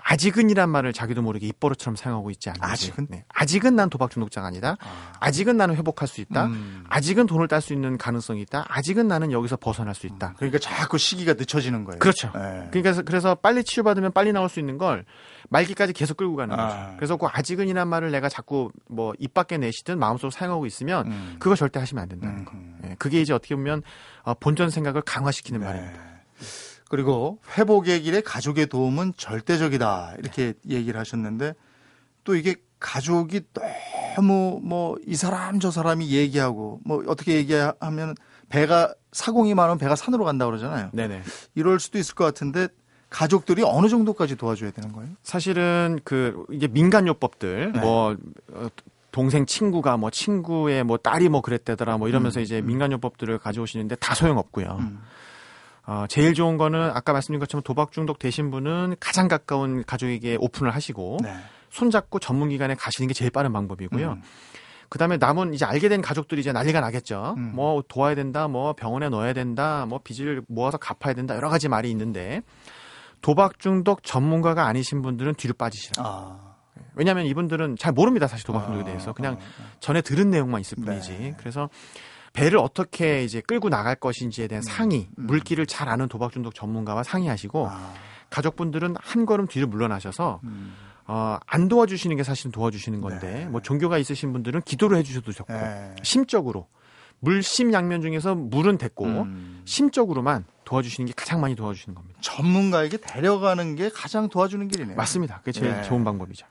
아직은이란 0.02 0.70
말을 0.70 0.92
자기도 0.92 1.20
모르게 1.22 1.46
입버릇처럼 1.48 1.96
사용하고 1.96 2.30
있지 2.30 2.48
않는지. 2.48 2.64
아직은? 2.64 3.06
네. 3.10 3.24
아직은 3.28 3.76
난 3.76 3.90
도박 3.90 4.10
중독자가 4.10 4.46
아니다. 4.46 4.76
아. 5.20 5.30
직은 5.30 5.56
나는 5.56 5.76
회복할 5.76 6.08
수 6.08 6.20
있다. 6.22 6.46
음. 6.46 6.84
아직은 6.88 7.26
돈을 7.26 7.46
딸 7.48 7.60
수 7.60 7.74
있는 7.74 7.98
가능성이 7.98 8.40
있다. 8.42 8.64
아직은 8.68 9.06
나는 9.06 9.30
여기서 9.32 9.56
벗어날 9.56 9.94
수 9.94 10.06
있다. 10.06 10.28
음. 10.28 10.34
그러니까 10.36 10.58
자꾸 10.58 10.96
시기가 10.96 11.34
늦춰지는 11.34 11.84
거예요. 11.84 11.98
그렇죠. 11.98 12.32
네. 12.34 12.68
그러니까 12.72 13.02
그래서 13.02 13.34
빨리 13.34 13.62
치유받으면 13.62 14.12
빨리 14.12 14.32
나올 14.32 14.48
수 14.48 14.58
있는 14.60 14.78
걸 14.78 15.04
말기까지 15.50 15.92
계속 15.92 16.16
끌고 16.16 16.36
가는 16.36 16.56
거죠. 16.56 16.74
아. 16.74 16.94
그래서 16.96 17.16
그 17.16 17.26
아직은이란 17.30 17.86
말을 17.88 18.10
내가 18.10 18.28
자꾸 18.28 18.70
뭐 18.88 19.12
입 19.18 19.34
밖에 19.34 19.58
내시든 19.58 19.98
마음속으로 19.98 20.30
사용하고 20.30 20.64
있으면 20.66 21.06
음. 21.08 21.36
그거 21.38 21.54
절대 21.54 21.78
하시면 21.80 22.02
안 22.02 22.08
된다는 22.08 22.38
음. 22.38 22.44
거. 22.44 22.52
네. 22.80 22.94
그게 22.98 23.20
이제 23.20 23.32
어떻게 23.32 23.54
보면 23.54 23.82
어, 24.22 24.34
본전 24.34 24.70
생각을 24.70 25.02
강화시키는 25.02 25.60
네. 25.60 25.66
말입니다. 25.66 26.00
그리고 26.88 27.38
회복의 27.56 28.02
길에 28.02 28.20
가족의 28.20 28.66
도움은 28.66 29.12
절대적이다. 29.16 30.14
이렇게 30.18 30.54
얘기를 30.68 30.98
하셨는데 30.98 31.54
또 32.24 32.34
이게 32.34 32.56
가족이 32.80 33.42
너무 34.16 34.60
뭐 34.62 34.96
이 35.06 35.14
사람 35.16 35.60
저 35.60 35.70
사람이 35.70 36.10
얘기하고 36.10 36.80
뭐 36.84 37.02
어떻게 37.06 37.34
얘기하면 37.34 38.14
배가 38.48 38.94
사공이 39.12 39.54
많으면 39.54 39.78
배가 39.78 39.96
산으로 39.96 40.24
간다 40.24 40.46
그러잖아요. 40.46 40.90
네네. 40.92 41.22
이럴 41.54 41.80
수도 41.80 41.98
있을 41.98 42.14
것 42.14 42.24
같은데 42.24 42.68
가족들이 43.10 43.62
어느 43.64 43.88
정도까지 43.88 44.36
도와줘야 44.36 44.70
되는 44.70 44.92
거예요? 44.92 45.10
사실은 45.22 45.98
그 46.04 46.44
이게 46.50 46.68
민간요법들 46.68 47.72
네. 47.72 47.80
뭐 47.80 48.16
어, 48.52 48.68
동생 49.10 49.46
친구가 49.46 49.96
뭐 49.96 50.10
친구의 50.10 50.84
뭐 50.84 50.98
딸이 50.98 51.28
뭐 51.30 51.40
그랬대더라 51.40 51.96
뭐 51.98 52.08
이러면서 52.08 52.40
음, 52.40 52.42
이제 52.42 52.60
음. 52.60 52.66
민간요법들을 52.66 53.38
가져오시는데 53.38 53.96
다 53.96 54.14
소용없고요. 54.14 54.76
음. 54.80 55.00
어, 55.88 56.04
제일 56.06 56.34
좋은 56.34 56.58
거는 56.58 56.90
아까 56.92 57.14
말씀드린 57.14 57.40
것처럼 57.40 57.62
도박 57.62 57.92
중독 57.92 58.18
되신 58.18 58.50
분은 58.50 58.96
가장 59.00 59.26
가까운 59.26 59.82
가족에게 59.84 60.36
오픈을 60.38 60.74
하시고 60.74 61.16
네. 61.22 61.34
손잡고 61.70 62.18
전문기관에 62.18 62.74
가시는 62.74 63.08
게 63.08 63.14
제일 63.14 63.30
빠른 63.30 63.54
방법이고요. 63.54 64.12
음. 64.12 64.22
그 64.90 64.98
다음에 64.98 65.16
남은 65.16 65.54
이제 65.54 65.64
알게 65.64 65.88
된 65.88 66.02
가족들이 66.02 66.42
이제 66.42 66.52
난리가 66.52 66.80
나겠죠. 66.80 67.36
음. 67.38 67.52
뭐 67.54 67.82
도와야 67.88 68.14
된다, 68.14 68.48
뭐 68.48 68.74
병원에 68.74 69.08
넣어야 69.08 69.32
된다, 69.32 69.86
뭐 69.88 69.98
빚을 70.04 70.42
모아서 70.46 70.76
갚아야 70.76 71.14
된다, 71.14 71.34
여러 71.34 71.48
가지 71.48 71.68
말이 71.68 71.90
있는데 71.90 72.42
도박 73.22 73.58
중독 73.58 74.02
전문가가 74.02 74.66
아니신 74.66 75.00
분들은 75.00 75.36
뒤로 75.36 75.54
빠지시라. 75.54 76.02
아. 76.04 76.54
왜냐하면 76.96 77.24
이분들은 77.24 77.76
잘 77.76 77.92
모릅니다, 77.92 78.26
사실 78.26 78.44
도박 78.44 78.66
중독에 78.66 78.82
아. 78.82 78.84
대해서. 78.84 79.14
그냥 79.14 79.38
아. 79.40 79.64
전에 79.80 80.02
들은 80.02 80.28
내용만 80.28 80.60
있을 80.60 80.76
뿐이지. 80.84 81.18
네. 81.18 81.34
그래서 81.38 81.70
배를 82.32 82.58
어떻게 82.58 83.24
이제 83.24 83.40
끌고 83.40 83.68
나갈 83.68 83.94
것인지에 83.94 84.48
대한 84.48 84.62
음. 84.62 84.62
상의, 84.62 85.08
음. 85.18 85.26
물기를 85.26 85.66
잘 85.66 85.88
아는 85.88 86.08
도박 86.08 86.32
중독 86.32 86.54
전문가와 86.54 87.02
상의하시고 87.02 87.68
아. 87.68 87.94
가족분들은 88.30 88.96
한 89.00 89.26
걸음 89.26 89.46
뒤로 89.46 89.66
물러나셔서 89.66 90.40
음. 90.44 90.74
어, 91.06 91.38
안 91.46 91.68
도와주시는 91.68 92.16
게 92.16 92.22
사실은 92.22 92.52
도와주시는 92.52 93.00
건데 93.00 93.32
네. 93.32 93.46
뭐 93.46 93.62
종교가 93.62 93.96
있으신 93.98 94.32
분들은 94.32 94.62
기도를 94.62 94.98
해주셔도 94.98 95.32
좋고 95.32 95.52
네. 95.52 95.96
심적으로 96.02 96.68
물심양면 97.20 98.02
중에서 98.02 98.34
물은 98.34 98.78
됐고 98.78 99.04
음. 99.06 99.62
심적으로만 99.64 100.44
도와주시는 100.64 101.06
게 101.06 101.14
가장 101.16 101.40
많이 101.40 101.54
도와주시는 101.54 101.94
겁니다. 101.94 102.18
전문가에게 102.20 102.98
데려가는 102.98 103.74
게 103.74 103.88
가장 103.88 104.28
도와주는 104.28 104.68
길이네요. 104.68 104.96
맞습니다. 104.96 105.38
그게 105.38 105.52
제일 105.52 105.72
네. 105.72 105.82
좋은 105.82 106.04
방법이죠. 106.04 106.46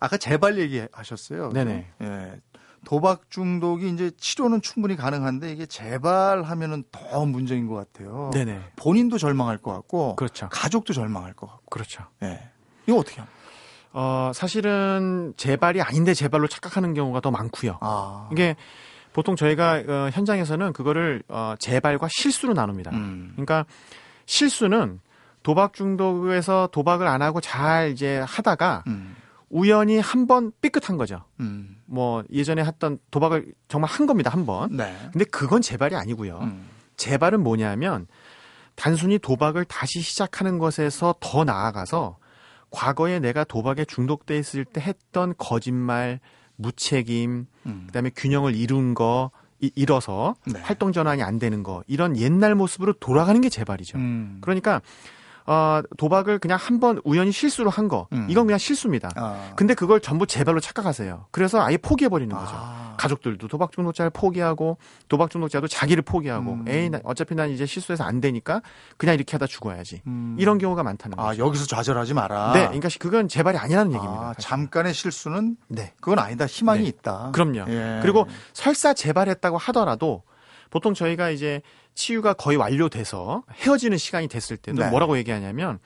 아까 0.00 0.16
재발 0.16 0.58
얘기하셨어요. 0.58 1.50
네네. 1.50 1.86
예. 2.02 2.40
도박 2.84 3.30
중독이 3.30 3.88
이제 3.90 4.10
치료는 4.16 4.60
충분히 4.60 4.96
가능한데 4.96 5.52
이게 5.52 5.66
재발하면은 5.66 6.84
더 6.90 7.24
문제인 7.24 7.66
것 7.66 7.74
같아요. 7.74 8.30
네네. 8.32 8.72
본인도 8.76 9.18
절망할 9.18 9.58
것 9.58 9.72
같고, 9.72 10.16
그렇죠. 10.16 10.48
가족도 10.50 10.92
절망할 10.92 11.32
것 11.34 11.46
같고. 11.46 11.64
그렇죠. 11.70 12.04
네. 12.20 12.50
이거 12.86 12.98
어떻게 12.98 13.20
합니까? 13.20 13.42
어, 13.92 14.32
사실은 14.34 15.34
재발이 15.36 15.82
아닌데 15.82 16.14
재발로 16.14 16.48
착각하는 16.48 16.94
경우가 16.94 17.20
더 17.20 17.30
많고요. 17.30 17.78
아. 17.80 18.28
이게 18.32 18.56
보통 19.12 19.36
저희가 19.36 19.82
어, 19.86 20.10
현장에서는 20.12 20.72
그거를 20.72 21.22
어, 21.28 21.54
재발과 21.58 22.08
실수로 22.10 22.54
나눕니다. 22.54 22.90
음. 22.92 23.32
그러니까 23.34 23.66
실수는 24.26 25.00
도박 25.42 25.74
중독에서 25.74 26.68
도박을 26.72 27.06
안 27.06 27.20
하고 27.20 27.40
잘 27.40 27.90
이제 27.90 28.24
하다가 28.26 28.84
음. 28.86 29.16
우연히 29.52 29.98
한 30.00 30.26
번 30.26 30.50
삐끗한 30.62 30.96
거죠. 30.96 31.24
음. 31.40 31.76
뭐 31.84 32.24
예전에 32.32 32.64
했던 32.64 32.98
도박을 33.10 33.52
정말 33.68 33.90
한 33.90 34.06
겁니다 34.06 34.30
한 34.30 34.46
번. 34.46 34.76
네. 34.76 34.96
근데 35.12 35.24
그건 35.26 35.60
재발이 35.62 35.94
아니고요. 35.94 36.38
음. 36.42 36.66
재발은 36.96 37.42
뭐냐면 37.42 38.06
단순히 38.74 39.18
도박을 39.18 39.66
다시 39.66 40.00
시작하는 40.00 40.58
것에서 40.58 41.14
더 41.20 41.44
나아가서 41.44 42.16
과거에 42.70 43.20
내가 43.20 43.44
도박에 43.44 43.84
중독돼 43.84 44.38
있을 44.38 44.64
때 44.64 44.80
했던 44.80 45.34
거짓말, 45.36 46.20
무책임, 46.56 47.46
음. 47.66 47.82
그다음에 47.88 48.10
균형을 48.16 48.54
이룬 48.56 48.94
거 48.94 49.30
잃어서 49.60 50.34
네. 50.46 50.58
활동 50.60 50.92
전환이 50.92 51.22
안 51.22 51.38
되는 51.38 51.62
거 51.62 51.84
이런 51.86 52.16
옛날 52.16 52.54
모습으로 52.54 52.94
돌아가는 52.94 53.38
게 53.42 53.48
재발이죠. 53.50 53.98
음. 53.98 54.38
그러니까 54.40 54.80
어, 55.46 55.80
도박을 55.96 56.38
그냥 56.38 56.58
한 56.60 56.80
번 56.82 57.00
우연히 57.04 57.30
실수로 57.30 57.70
한 57.70 57.86
거. 57.86 58.08
음. 58.12 58.26
이건 58.28 58.46
그냥 58.46 58.58
실수입니다. 58.58 59.10
아. 59.14 59.52
근데 59.56 59.74
그걸 59.74 60.00
전부 60.00 60.26
재발로 60.26 60.58
착각하세요. 60.60 61.26
그래서 61.30 61.62
아예 61.62 61.76
포기해 61.76 62.08
버리는 62.08 62.34
거죠. 62.34 62.50
아. 62.54 62.94
가족들도 62.98 63.46
도박 63.48 63.70
중독자를 63.72 64.10
포기하고 64.10 64.78
도박 65.08 65.30
중독자도 65.30 65.68
자기를 65.68 66.02
포기하고 66.02 66.52
음. 66.52 66.64
에이, 66.68 66.90
나, 66.90 67.00
어차피 67.04 67.34
난 67.34 67.50
이제 67.50 67.66
실수해서 67.66 68.02
안 68.04 68.20
되니까 68.20 68.62
그냥 68.96 69.14
이렇게 69.14 69.32
하다 69.32 69.46
죽어야지. 69.46 70.02
음. 70.06 70.36
이런 70.38 70.58
경우가 70.58 70.82
많다는 70.82 71.18
아, 71.18 71.26
거죠. 71.28 71.46
여기서 71.46 71.66
좌절하지 71.66 72.14
마라. 72.14 72.52
네. 72.54 72.60
그러니까 72.66 72.88
그건 72.98 73.28
재발이 73.28 73.56
아니라는 73.58 73.92
얘기입니다. 73.92 74.22
아, 74.22 74.34
잠깐의 74.38 74.94
실수는 74.94 75.56
네. 75.68 75.92
그건 76.00 76.18
아니다. 76.18 76.46
희망이 76.46 76.82
네. 76.82 76.88
있다. 76.88 77.30
그럼요. 77.32 77.64
예. 77.68 77.98
그리고 78.02 78.26
설사 78.52 78.92
재발했다고 78.94 79.56
하더라도 79.58 80.22
보통 80.72 80.94
저희가 80.94 81.28
이제 81.30 81.60
치유가 81.94 82.32
거의 82.32 82.56
완료돼서 82.56 83.44
헤어지는 83.52 83.98
시간이 83.98 84.26
됐을 84.26 84.56
때는 84.56 84.82
네. 84.82 84.90
뭐라고 84.90 85.18
얘기하냐면 85.18 85.78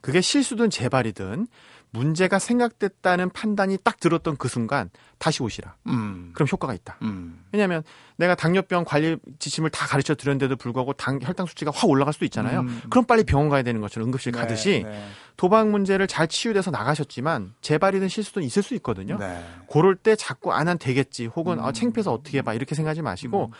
그게 0.00 0.20
실수든 0.20 0.68
재발이든 0.68 1.46
문제가 1.94 2.38
생각됐다는 2.38 3.30
판단이 3.30 3.76
딱 3.84 4.00
들었던 4.00 4.36
그 4.38 4.48
순간 4.48 4.88
다시 5.18 5.42
오시라. 5.42 5.76
음. 5.88 6.30
그럼 6.34 6.48
효과가 6.50 6.72
있다. 6.74 6.96
음. 7.02 7.44
왜냐하면 7.52 7.82
내가 8.16 8.34
당뇨병 8.34 8.84
관리 8.84 9.18
지침을 9.38 9.68
다 9.70 9.86
가르쳐 9.86 10.14
드렸는데도 10.14 10.56
불구하고 10.56 10.94
당 10.94 11.20
혈당 11.22 11.46
수치가 11.46 11.70
확 11.72 11.88
올라갈 11.90 12.14
수도 12.14 12.24
있잖아요. 12.24 12.60
음. 12.60 12.80
그럼 12.88 13.04
빨리 13.04 13.22
병원 13.24 13.50
가야 13.50 13.62
되는 13.62 13.80
것처럼 13.82 14.08
응급실 14.08 14.32
네, 14.32 14.38
가듯이 14.40 14.82
네. 14.84 15.06
도박 15.36 15.68
문제를 15.68 16.06
잘 16.06 16.26
치유돼서 16.28 16.70
나가셨지만 16.70 17.52
재발이든 17.60 18.08
실수도 18.08 18.40
있을 18.40 18.62
수 18.62 18.74
있거든요. 18.76 19.18
네. 19.18 19.44
그럴 19.70 19.94
때 19.94 20.16
자꾸 20.16 20.52
안 20.52 20.66
한 20.68 20.78
되겠지 20.78 21.26
혹은 21.26 21.60
아, 21.60 21.72
창피해서 21.72 22.10
어떻게 22.12 22.38
해봐 22.38 22.54
이렇게 22.54 22.74
생각하지 22.74 23.02
마시고 23.02 23.46
음. 23.46 23.52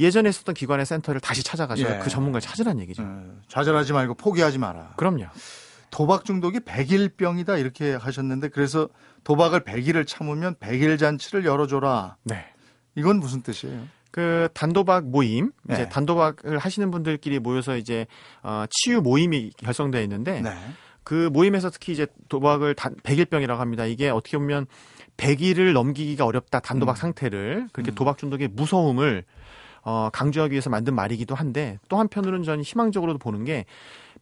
예전에 0.00 0.28
있었던 0.28 0.54
기관의 0.54 0.86
센터를 0.86 1.20
다시 1.20 1.42
찾아가셔서 1.42 1.96
예. 1.96 1.98
그 1.98 2.08
전문가를 2.08 2.40
찾으라는 2.40 2.80
얘기죠. 2.82 3.02
예. 3.02 3.06
좌절하지 3.48 3.92
말고 3.92 4.14
포기하지 4.14 4.58
마라. 4.58 4.94
그럼요. 4.96 5.26
도박 5.90 6.24
중독이 6.24 6.60
100일병이다 6.60 7.58
이렇게 7.58 7.94
하셨는데 7.94 8.48
그래서 8.48 8.88
도박을 9.24 9.60
100일을 9.60 10.06
참으면 10.06 10.54
100일 10.56 10.98
잔치를 10.98 11.44
열어줘라. 11.44 12.16
네. 12.24 12.46
이건 12.94 13.20
무슨 13.20 13.42
뜻이에요? 13.42 13.86
그 14.10 14.48
단도박 14.54 15.06
모임 15.06 15.52
네. 15.64 15.74
이제 15.74 15.88
단도박을 15.88 16.58
하시는 16.58 16.90
분들끼리 16.90 17.38
모여서 17.38 17.76
이제 17.76 18.06
어, 18.42 18.64
치유 18.70 19.00
모임이 19.00 19.50
결성되어 19.58 20.02
있는데 20.02 20.40
네. 20.40 20.50
그 21.04 21.30
모임에서 21.32 21.70
특히 21.70 21.92
이제 21.92 22.06
도박을 22.28 22.74
단 22.74 22.94
100일병이라고 22.96 23.56
합니다. 23.56 23.84
이게 23.86 24.10
어떻게 24.10 24.36
보면 24.36 24.66
100일을 25.16 25.72
넘기기가 25.72 26.24
어렵다 26.24 26.60
단도박 26.60 26.96
음. 26.96 27.00
상태를 27.00 27.68
그렇게 27.72 27.92
음. 27.92 27.94
도박 27.94 28.18
중독의 28.18 28.48
무서움을 28.48 29.24
어, 29.82 30.10
강조하기 30.12 30.52
위해서 30.52 30.70
만든 30.70 30.94
말이기도 30.94 31.34
한데 31.34 31.78
또 31.88 31.98
한편으로는 31.98 32.44
저는 32.44 32.62
희망적으로도 32.62 33.18
보는 33.18 33.44
게 33.44 33.64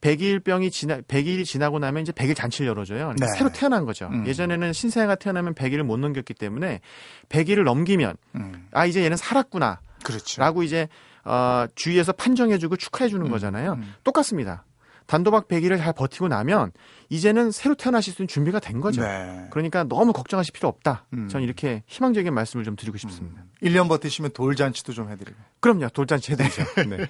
100일병이 0.00 0.70
지나 0.70 1.00
100일이 1.00 1.44
지나고 1.44 1.78
나면 1.78 2.02
이제 2.02 2.12
100일 2.12 2.36
잔치를 2.36 2.68
열어줘요. 2.68 2.98
그러니까 2.98 3.26
네. 3.26 3.32
새로 3.32 3.50
태어난 3.50 3.84
거죠. 3.84 4.08
음. 4.12 4.26
예전에는 4.26 4.72
신생아가 4.72 5.14
태어나면 5.14 5.54
100일을 5.54 5.82
못 5.82 5.96
넘겼기 5.96 6.34
때문에 6.34 6.80
100일을 7.28 7.64
넘기면 7.64 8.16
음. 8.34 8.68
아 8.72 8.84
이제 8.84 9.02
얘는 9.02 9.16
살았구나. 9.16 9.80
그렇죠. 10.04 10.40
라고 10.40 10.62
이제 10.62 10.88
어, 11.24 11.66
주위에서 11.74 12.12
판정해주고 12.12 12.76
축하해주는 12.76 13.24
음. 13.26 13.30
거잖아요. 13.30 13.72
음. 13.72 13.94
똑같습니다. 14.04 14.64
단도박 15.06 15.48
100일을 15.48 15.78
잘 15.78 15.92
버티고 15.92 16.28
나면 16.28 16.72
이제는 17.08 17.50
새로 17.50 17.74
태어나실 17.74 18.12
수 18.12 18.22
있는 18.22 18.28
준비가 18.28 18.58
된 18.60 18.80
거죠. 18.80 19.02
네. 19.02 19.46
그러니까 19.50 19.84
너무 19.84 20.12
걱정하실 20.12 20.52
필요 20.52 20.68
없다. 20.68 21.06
음. 21.14 21.28
저는 21.28 21.44
이렇게 21.44 21.82
희망적인 21.86 22.32
말씀을 22.34 22.64
좀 22.64 22.76
드리고 22.76 22.96
싶습니다. 22.98 23.42
음. 23.42 23.50
1년 23.62 23.88
버티시면 23.88 24.32
돌잔치도 24.32 24.92
좀 24.92 25.10
해드리고. 25.10 25.36
그럼요. 25.60 25.88
돌잔치 25.90 26.32
해드리죠. 26.32 26.64
네. 26.88 27.08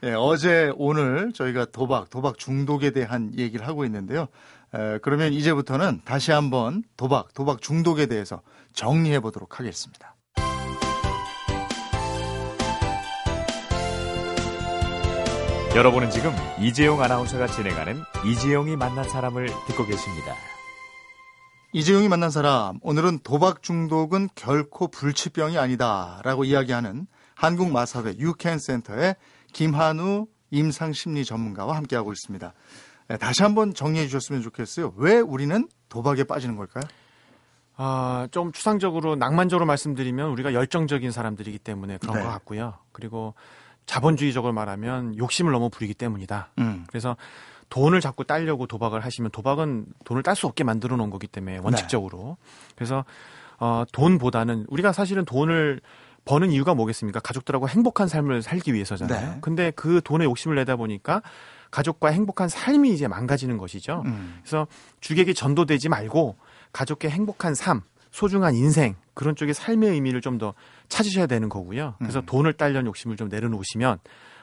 네, 0.00 0.14
어제 0.14 0.72
오늘 0.76 1.32
저희가 1.32 1.66
도박, 1.66 2.10
도박 2.10 2.38
중독에 2.38 2.90
대한 2.90 3.32
얘기를 3.38 3.66
하고 3.66 3.84
있는데요. 3.84 4.28
에, 4.74 4.98
그러면 4.98 5.32
이제부터는 5.32 6.00
다시 6.04 6.32
한번 6.32 6.82
도박, 6.96 7.32
도박 7.34 7.62
중독에 7.62 8.06
대해서 8.06 8.42
정리해 8.72 9.20
보도록 9.20 9.60
하겠습니다. 9.60 10.11
여러분은 15.74 16.10
지금 16.10 16.32
이재용 16.60 17.02
아나운서가 17.02 17.46
진행하는 17.46 18.02
이재용이 18.26 18.76
만난 18.76 19.08
사람을 19.08 19.46
듣고 19.68 19.86
계십니다. 19.86 20.34
이재용이 21.72 22.10
만난 22.10 22.28
사람, 22.30 22.78
오늘은 22.82 23.20
도박 23.20 23.62
중독은 23.62 24.28
결코 24.34 24.88
불치병이 24.88 25.56
아니다 25.56 26.20
라고 26.24 26.44
이야기하는 26.44 27.06
한국마사회 27.34 28.18
유캔센터의 28.18 29.16
김한우 29.54 30.26
임상심리 30.50 31.24
전문가와 31.24 31.74
함께하고 31.78 32.12
있습니다. 32.12 32.52
네, 33.08 33.16
다시 33.16 33.42
한번 33.42 33.72
정리해 33.72 34.04
주셨으면 34.08 34.42
좋겠어요. 34.42 34.92
왜 34.98 35.20
우리는 35.20 35.66
도박에 35.88 36.24
빠지는 36.24 36.56
걸까요? 36.56 36.84
아, 37.76 38.28
좀 38.30 38.52
추상적으로 38.52 39.16
낭만적으로 39.16 39.64
말씀드리면 39.64 40.28
우리가 40.32 40.52
열정적인 40.52 41.12
사람들이기 41.12 41.58
때문에 41.60 41.96
그런 41.96 42.16
네. 42.16 42.22
것 42.22 42.28
같고요. 42.28 42.74
그리고 42.92 43.32
자본주의적으로 43.86 44.52
말하면 44.52 45.16
욕심을 45.16 45.52
너무 45.52 45.70
부리기 45.70 45.94
때문이다. 45.94 46.50
음. 46.58 46.84
그래서 46.88 47.16
돈을 47.68 48.00
자꾸 48.00 48.24
따려고 48.24 48.66
도박을 48.66 49.04
하시면 49.04 49.30
도박은 49.30 49.86
돈을 50.04 50.22
딸 50.22 50.36
수 50.36 50.46
없게 50.46 50.62
만들어 50.62 50.96
놓은 50.96 51.10
거기 51.10 51.26
때문에 51.26 51.58
원칙적으로. 51.62 52.36
네. 52.38 52.74
그래서 52.76 53.04
어, 53.58 53.84
돈보다는 53.92 54.66
우리가 54.68 54.92
사실은 54.92 55.24
돈을 55.24 55.80
버는 56.24 56.52
이유가 56.52 56.74
뭐겠습니까? 56.74 57.20
가족들하고 57.20 57.68
행복한 57.68 58.08
삶을 58.08 58.42
살기 58.42 58.74
위해서잖아요. 58.74 59.30
네. 59.34 59.38
근데 59.40 59.70
그 59.72 60.00
돈에 60.04 60.24
욕심을 60.24 60.56
내다 60.56 60.76
보니까 60.76 61.22
가족과 61.70 62.08
행복한 62.08 62.48
삶이 62.48 62.92
이제 62.92 63.08
망가지는 63.08 63.56
것이죠. 63.56 64.02
음. 64.04 64.38
그래서 64.42 64.66
주객이 65.00 65.34
전도되지 65.34 65.88
말고 65.88 66.36
가족의 66.72 67.10
행복한 67.10 67.54
삶, 67.54 67.80
소중한 68.10 68.54
인생 68.54 68.94
그런 69.14 69.36
쪽의 69.36 69.54
삶의 69.54 69.90
의미를 69.90 70.20
좀 70.20 70.38
더 70.38 70.54
찾으셔야 70.88 71.26
되는 71.26 71.48
거고요. 71.48 71.94
그래서 71.98 72.20
음. 72.20 72.26
돈을 72.26 72.54
딸려는 72.54 72.86
욕심을 72.86 73.16
좀 73.16 73.28
내려놓으시면 73.28 73.98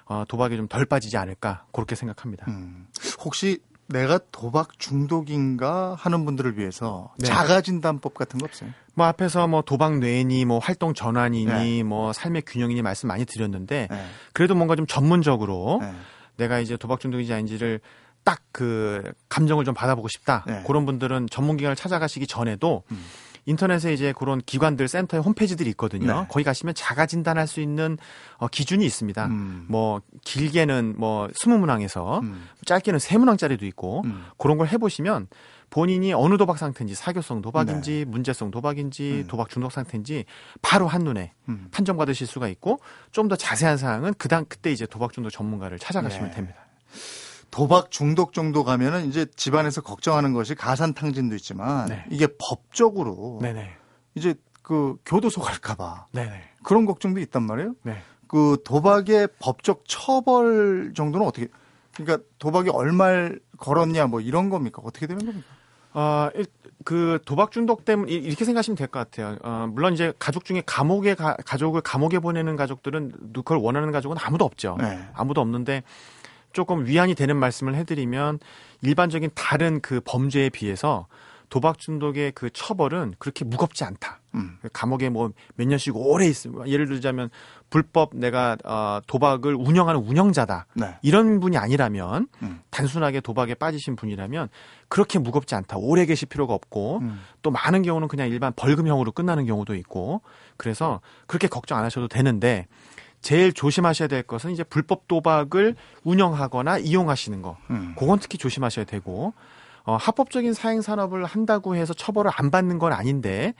어, 0.05 0.23
도박에 0.27 0.55
좀 0.55 0.67
덜 0.67 0.85
빠지지 0.85 1.17
않을까 1.17 1.65
그렇게 1.71 1.95
생각합니다. 1.95 2.45
음. 2.47 2.87
혹시 3.23 3.59
내가 3.87 4.19
도박 4.31 4.77
중독인가 4.77 5.95
하는 5.97 6.25
분들을 6.25 6.57
위해서 6.59 7.11
네. 7.17 7.27
자가 7.27 7.61
진단법 7.61 8.13
같은 8.13 8.37
거 8.39 8.45
없어요? 8.45 8.69
뭐 8.93 9.07
앞에서 9.07 9.47
뭐 9.47 9.63
도박 9.63 9.97
뇌니 9.97 10.45
뭐 10.45 10.59
활동 10.59 10.93
전환이니 10.93 11.45
네. 11.45 11.83
뭐 11.83 12.13
삶의 12.13 12.43
균형이니 12.43 12.83
말씀 12.83 13.07
많이 13.07 13.25
드렸는데 13.25 13.87
네. 13.89 14.05
그래도 14.33 14.53
뭔가 14.53 14.75
좀 14.75 14.85
전문적으로 14.85 15.79
네. 15.81 15.91
내가 16.37 16.59
이제 16.59 16.77
도박 16.77 16.99
중독인지 16.99 17.33
아닌지를 17.33 17.79
딱 18.23 18.39
그 18.51 19.13
감정을 19.29 19.63
좀 19.63 19.73
받아보고 19.73 20.09
싶다. 20.09 20.43
네. 20.45 20.63
그런 20.67 20.85
분들은 20.85 21.27
전문 21.31 21.55
기관을 21.55 21.77
찾아가시기 21.77 22.27
전에도 22.27 22.83
음. 22.91 23.05
인터넷에 23.45 23.93
이제 23.93 24.13
그런 24.17 24.41
기관들 24.45 24.87
센터의 24.87 25.23
홈페이지들이 25.23 25.69
있거든요. 25.71 26.21
네. 26.21 26.27
거기 26.29 26.43
가시면 26.43 26.75
자가 26.75 27.05
진단할 27.05 27.47
수 27.47 27.61
있는 27.61 27.97
어, 28.37 28.47
기준이 28.47 28.85
있습니다. 28.85 29.25
음. 29.27 29.65
뭐 29.67 30.01
길게는 30.23 30.95
뭐 30.97 31.29
스무 31.33 31.57
문항에서 31.57 32.19
음. 32.19 32.47
짧게는 32.65 32.99
세 32.99 33.17
문항짜리도 33.17 33.65
있고 33.67 34.01
음. 34.05 34.25
그런 34.37 34.57
걸 34.57 34.67
해보시면 34.67 35.27
본인이 35.69 36.13
어느 36.13 36.37
도박 36.37 36.57
상태인지 36.57 36.95
사교성 36.95 37.41
도박인지 37.41 37.91
네. 37.91 38.05
문제성 38.05 38.49
도박인지 38.49 39.23
음. 39.23 39.27
도박 39.27 39.49
중독 39.49 39.71
상태인지 39.71 40.25
바로 40.63 40.87
한눈에 40.87 41.33
음. 41.47 41.67
판정 41.71 41.95
받으실 41.95 42.25
수가 42.25 42.47
있고 42.47 42.79
좀 43.11 43.29
더 43.29 43.35
자세한 43.35 43.77
사항은 43.77 44.15
그당 44.15 44.45
그때 44.49 44.71
이제 44.71 44.87
도박 44.87 45.13
중독 45.13 45.29
전문가를 45.29 45.77
찾아가시면 45.77 46.29
네. 46.29 46.35
됩니다. 46.35 46.65
도박 47.51 47.91
중독 47.91 48.33
정도 48.33 48.63
가면은 48.63 49.07
이제 49.07 49.25
집안에서 49.35 49.81
걱정하는 49.81 50.33
것이 50.33 50.55
가산탕진도 50.55 51.35
있지만 51.35 51.87
네. 51.87 52.05
이게 52.09 52.27
법적으로 52.39 53.39
네네. 53.41 53.71
이제 54.15 54.35
그 54.61 54.97
교도소 55.05 55.41
갈까봐 55.41 56.07
그런 56.63 56.85
걱정도 56.85 57.19
있단 57.19 57.43
말이에요. 57.43 57.75
네. 57.83 57.97
그 58.27 58.57
도박의 58.63 59.29
법적 59.39 59.83
처벌 59.87 60.93
정도는 60.95 61.25
어떻게? 61.25 61.47
그러니까 61.95 62.23
도박이 62.37 62.69
얼마를 62.69 63.39
걸었냐 63.57 64.07
뭐 64.07 64.21
이런 64.21 64.49
겁니까? 64.49 64.81
어떻게 64.85 65.07
되는 65.07 65.25
겁니까? 65.25 65.47
아, 65.93 66.29
그 66.85 67.19
도박 67.25 67.51
중독 67.51 67.83
때문에 67.83 68.11
이렇게 68.11 68.45
생각하시면 68.45 68.77
될 68.77 68.87
것 68.87 68.99
같아요. 68.99 69.37
어, 69.41 69.67
물론 69.69 69.93
이제 69.93 70.13
가족 70.19 70.45
중에 70.45 70.61
감옥에 70.65 71.15
가, 71.15 71.35
가족을 71.45 71.81
감옥에 71.81 72.19
보내는 72.19 72.55
가족들은 72.55 73.33
그걸 73.33 73.57
원하는 73.57 73.91
가족은 73.91 74.17
아무도 74.19 74.45
없죠. 74.45 74.77
네. 74.79 74.99
아무도 75.13 75.41
없는데 75.41 75.83
조금 76.53 76.85
위안이 76.85 77.15
되는 77.15 77.35
말씀을 77.37 77.75
해드리면 77.75 78.39
일반적인 78.81 79.31
다른 79.35 79.81
그 79.81 80.01
범죄에 80.03 80.49
비해서 80.49 81.07
도박 81.49 81.79
중독의 81.79 82.33
그 82.33 82.49
처벌은 82.51 83.15
그렇게 83.17 83.43
무겁지 83.43 83.83
않다. 83.83 84.19
음. 84.35 84.57
감옥에 84.71 85.09
뭐 85.09 85.31
몇 85.55 85.67
년씩 85.67 85.95
오래 85.97 86.27
있으면 86.27 86.67
예를 86.67 86.87
들자면 86.87 87.29
불법 87.71 88.15
내가 88.15 88.55
어, 88.63 88.99
도박을 89.07 89.55
운영하는 89.55 89.99
운영자다. 90.01 90.67
네. 90.75 90.95
이런 91.01 91.39
분이 91.39 91.57
아니라면 91.57 92.27
음. 92.43 92.59
단순하게 92.69 93.21
도박에 93.21 93.55
빠지신 93.55 93.95
분이라면 93.95 94.49
그렇게 94.87 95.17
무겁지 95.17 95.55
않다. 95.55 95.77
오래 95.77 96.05
계실 96.05 96.27
필요가 96.27 96.53
없고 96.53 96.99
음. 96.99 97.19
또 97.41 97.49
많은 97.49 97.81
경우는 97.81 98.07
그냥 98.07 98.29
일반 98.29 98.53
벌금형으로 98.55 99.11
끝나는 99.11 99.45
경우도 99.47 99.75
있고 99.75 100.21
그래서 100.57 101.01
그렇게 101.25 101.47
걱정 101.47 101.79
안 101.79 101.83
하셔도 101.83 102.07
되는데 102.07 102.67
제일 103.21 103.53
조심하셔야 103.53 104.07
될 104.07 104.23
것은 104.23 104.51
이제 104.51 104.63
불법 104.63 105.07
도박을 105.07 105.75
운영하거나 106.03 106.77
이용하시는 106.79 107.41
거. 107.41 107.57
음. 107.69 107.95
그건 107.97 108.19
특히 108.19 108.37
조심하셔야 108.37 108.85
되고 108.85 109.33
어, 109.83 109.95
합법적인 109.95 110.53
사행 110.53 110.81
산업을 110.81 111.25
한다고 111.25 111.75
해서 111.75 111.93
처벌을 111.93 112.31
안 112.33 112.51
받는 112.51 112.79
건 112.79 112.93
아닌데 112.93 113.53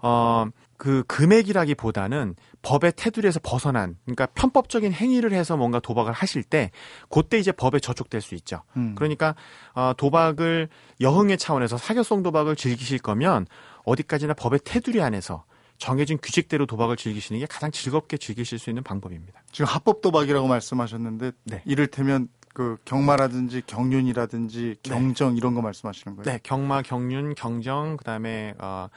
어, 0.00 0.46
그 0.76 1.02
금액이라기보다는 1.08 2.36
법의 2.62 2.92
테두리에서 2.96 3.40
벗어난 3.42 3.96
그러니까 4.04 4.26
편법적인 4.26 4.92
행위를 4.92 5.32
해서 5.32 5.56
뭔가 5.56 5.80
도박을 5.80 6.12
하실 6.12 6.42
때 6.44 6.70
그때 7.10 7.38
이제 7.38 7.52
법에 7.52 7.80
저촉될 7.80 8.20
수 8.20 8.34
있죠. 8.36 8.62
음. 8.76 8.94
그러니까 8.96 9.34
어, 9.74 9.92
도박을 9.96 10.68
여흥의 11.00 11.38
차원에서 11.38 11.76
사교성 11.76 12.22
도박을 12.22 12.56
즐기실 12.56 13.00
거면 13.00 13.46
어디까지나 13.84 14.34
법의 14.34 14.60
테두리 14.64 15.02
안에서 15.02 15.44
정해진 15.78 16.18
규칙대로 16.20 16.66
도박을 16.66 16.96
즐기시는 16.96 17.40
게 17.40 17.46
가장 17.46 17.70
즐겁게 17.70 18.16
즐기실 18.16 18.58
수 18.58 18.70
있는 18.70 18.82
방법입니다. 18.82 19.42
지금 19.52 19.66
합법 19.66 20.02
도박이라고 20.02 20.46
말씀하셨는데 20.46 21.32
네. 21.44 21.62
이를테면 21.64 22.28
그 22.52 22.76
경마라든지 22.84 23.62
경륜이라든지 23.66 24.76
네. 24.82 24.90
경정 24.90 25.30
네. 25.30 25.36
이런 25.38 25.54
거 25.54 25.62
말씀하시는 25.62 26.16
거예요? 26.16 26.24
네, 26.24 26.40
경마, 26.42 26.82
경륜, 26.82 27.34
경정, 27.34 27.96
그다음에 27.96 28.54
어 28.58 28.88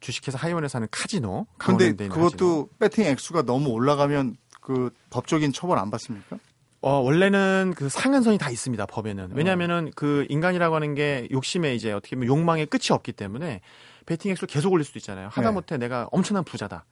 주식회사 0.00 0.38
하이원에서 0.38 0.78
하는 0.78 0.88
카지노. 0.90 1.46
근데 1.58 1.92
그것도 1.92 2.30
카지노. 2.30 2.68
배팅 2.78 3.04
액수가 3.06 3.42
너무 3.42 3.70
올라가면 3.70 4.36
그 4.60 4.90
법적인 5.10 5.52
처벌 5.52 5.78
안 5.78 5.90
받습니까? 5.90 6.38
어, 6.80 7.00
원래는 7.00 7.74
그 7.76 7.88
상한선이 7.88 8.38
다 8.38 8.50
있습니다, 8.50 8.86
법에는. 8.86 9.30
왜냐면은 9.32 9.90
그 9.96 10.24
인간이라고 10.28 10.76
하는 10.76 10.94
게 10.94 11.26
욕심에 11.32 11.74
이제 11.74 11.90
어떻게 11.90 12.14
보면 12.14 12.28
욕망에 12.28 12.66
끝이 12.66 12.90
없기 12.90 13.12
때문에 13.12 13.60
베팅 14.08 14.30
액수를 14.30 14.48
계속 14.48 14.72
올릴 14.72 14.86
수도 14.86 14.98
있잖아요. 14.98 15.28
하다못해 15.30 15.76
네. 15.76 15.84
내가 15.84 16.08
엄청난 16.10 16.42
부자다. 16.42 16.86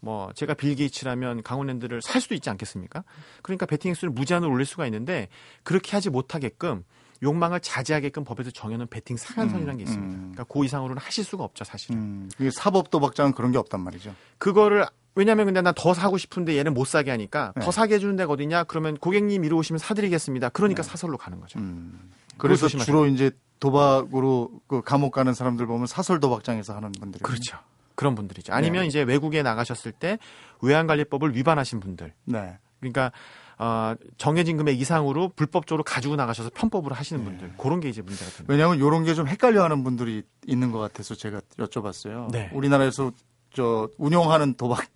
뭐 0.00 0.30
제가 0.34 0.52
빌 0.52 0.74
게이츠라면 0.74 1.42
강원랜드를 1.42 2.02
살 2.02 2.20
수도 2.20 2.34
있지 2.34 2.50
않겠습니까? 2.50 3.04
그러니까 3.42 3.64
베팅 3.64 3.90
액수를 3.90 4.12
무제한으로 4.12 4.52
올릴 4.52 4.66
수가 4.66 4.84
있는데 4.84 5.28
그렇게 5.62 5.92
하지 5.92 6.10
못하게끔 6.10 6.84
욕망을 7.22 7.60
자제하게끔 7.60 8.22
법에서 8.22 8.50
정해놓은 8.50 8.88
베팅 8.88 9.16
상한선이라는 9.16 9.78
게 9.78 9.82
있습니다. 9.82 10.06
음, 10.06 10.14
음. 10.14 10.32
그러니까 10.32 10.44
그 10.44 10.64
이상으로는 10.64 11.02
하실 11.02 11.24
수가 11.24 11.42
없죠, 11.42 11.64
사실은. 11.64 11.96
음, 11.98 12.28
사법 12.52 12.90
도박장은 12.90 13.32
그런 13.32 13.50
게 13.50 13.58
없단 13.58 13.80
말이죠. 13.80 14.14
그거를 14.36 14.84
왜냐하면 15.14 15.46
근데 15.46 15.62
난더 15.62 15.94
사고 15.94 16.18
싶은데 16.18 16.56
얘는 16.58 16.74
못 16.74 16.86
사게 16.86 17.10
하니까 17.10 17.54
네. 17.56 17.64
더 17.64 17.72
사게 17.72 17.94
해주는 17.94 18.14
데가 18.14 18.34
어디냐? 18.34 18.64
그러면 18.64 18.98
고객님 18.98 19.42
이리 19.42 19.54
오시면 19.54 19.78
사드리겠습니다. 19.78 20.50
그러니까 20.50 20.82
네. 20.82 20.88
사설로 20.88 21.16
가는 21.16 21.40
거죠. 21.40 21.58
음. 21.58 22.12
그래서 22.36 22.68
주로 22.68 23.06
이제 23.06 23.32
도박으로 23.60 24.50
그 24.66 24.82
감옥 24.82 25.12
가는 25.12 25.32
사람들 25.34 25.66
보면 25.66 25.86
사설 25.86 26.20
도박장에서 26.20 26.74
하는 26.74 26.92
분들이 26.92 27.22
그렇죠. 27.22 27.58
그런 27.94 28.14
분들이죠. 28.14 28.52
아니면 28.52 28.82
네. 28.82 28.86
이제 28.88 29.02
외국에 29.02 29.42
나가셨을 29.42 29.92
때 29.92 30.18
외환관리법을 30.62 31.34
위반하신 31.34 31.80
분들. 31.80 32.12
네. 32.26 32.58
그러니까 32.78 33.10
어, 33.58 33.94
정해진 34.18 34.56
금액 34.56 34.80
이상으로 34.80 35.30
불법적으로 35.34 35.82
가지고 35.82 36.14
나가셔서 36.14 36.50
편법으로 36.54 36.94
하시는 36.94 37.24
네. 37.24 37.28
분들 37.30 37.54
그런 37.58 37.80
게 37.80 37.88
이제 37.88 38.00
문제가 38.02 38.30
됩니다. 38.30 38.44
왜냐하면 38.52 38.78
이런 38.78 39.04
게 39.04 39.14
좀 39.14 39.26
헷갈려하는 39.26 39.82
분들이 39.82 40.22
있는 40.46 40.70
것 40.70 40.78
같아서 40.78 41.16
제가 41.16 41.40
여쭤봤어요. 41.58 42.30
네. 42.30 42.50
우리나라에서 42.52 43.10
저 43.52 43.88
운영하는 43.98 44.54
도박 44.54 44.86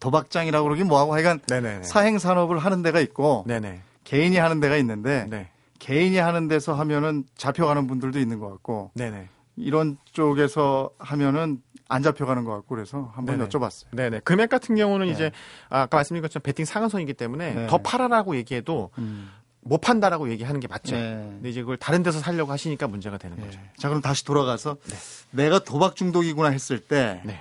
도박장이라고 0.00 0.64
그러긴 0.64 0.86
뭐하고 0.86 1.12
하여간 1.12 1.40
네네네. 1.48 1.82
사행 1.82 2.18
산업을 2.18 2.58
하는 2.58 2.80
데가 2.82 3.00
있고 3.00 3.44
네네. 3.46 3.82
개인이 4.04 4.34
하는 4.38 4.60
데가 4.60 4.76
있는데 4.78 5.26
네. 5.28 5.50
개인이 5.78 6.16
하는 6.16 6.48
데서 6.48 6.74
하면은 6.74 7.24
잡혀가는 7.36 7.86
분들도 7.86 8.18
있는 8.18 8.38
것 8.38 8.48
같고 8.50 8.90
네네. 8.94 9.28
이런 9.56 9.96
쪽에서 10.12 10.90
하면은 10.98 11.62
안 11.88 12.02
잡혀가는 12.02 12.44
것 12.44 12.52
같고 12.52 12.74
그래서 12.74 13.10
한번 13.14 13.38
네네. 13.38 13.48
여쭤봤어요. 13.48 13.86
네네. 13.92 14.20
금액 14.20 14.50
같은 14.50 14.76
경우는 14.76 15.06
네. 15.06 15.12
이제 15.12 15.30
아까 15.68 15.96
말씀드린 15.96 16.22
것처럼 16.22 16.42
베팅 16.42 16.64
상한선이기 16.64 17.14
때문에 17.14 17.54
네. 17.54 17.66
더 17.66 17.78
팔아라고 17.78 18.36
얘기해도 18.36 18.90
음. 18.98 19.30
못 19.60 19.80
판다라고 19.80 20.30
얘기하는 20.30 20.60
게 20.60 20.68
맞죠. 20.68 20.96
네. 20.96 21.14
근데 21.14 21.48
이제 21.50 21.60
그걸 21.60 21.76
다른 21.76 22.02
데서 22.02 22.20
살려고 22.20 22.52
하시니까 22.52 22.86
문제가 22.86 23.18
되는 23.18 23.36
네. 23.36 23.44
거죠. 23.44 23.58
자 23.76 23.88
그럼 23.88 24.00
다시 24.00 24.24
돌아가서 24.24 24.76
네. 24.84 24.96
내가 25.30 25.58
도박 25.58 25.96
중독이구나 25.96 26.50
했을 26.50 26.78
때그 26.80 27.22
네. 27.24 27.40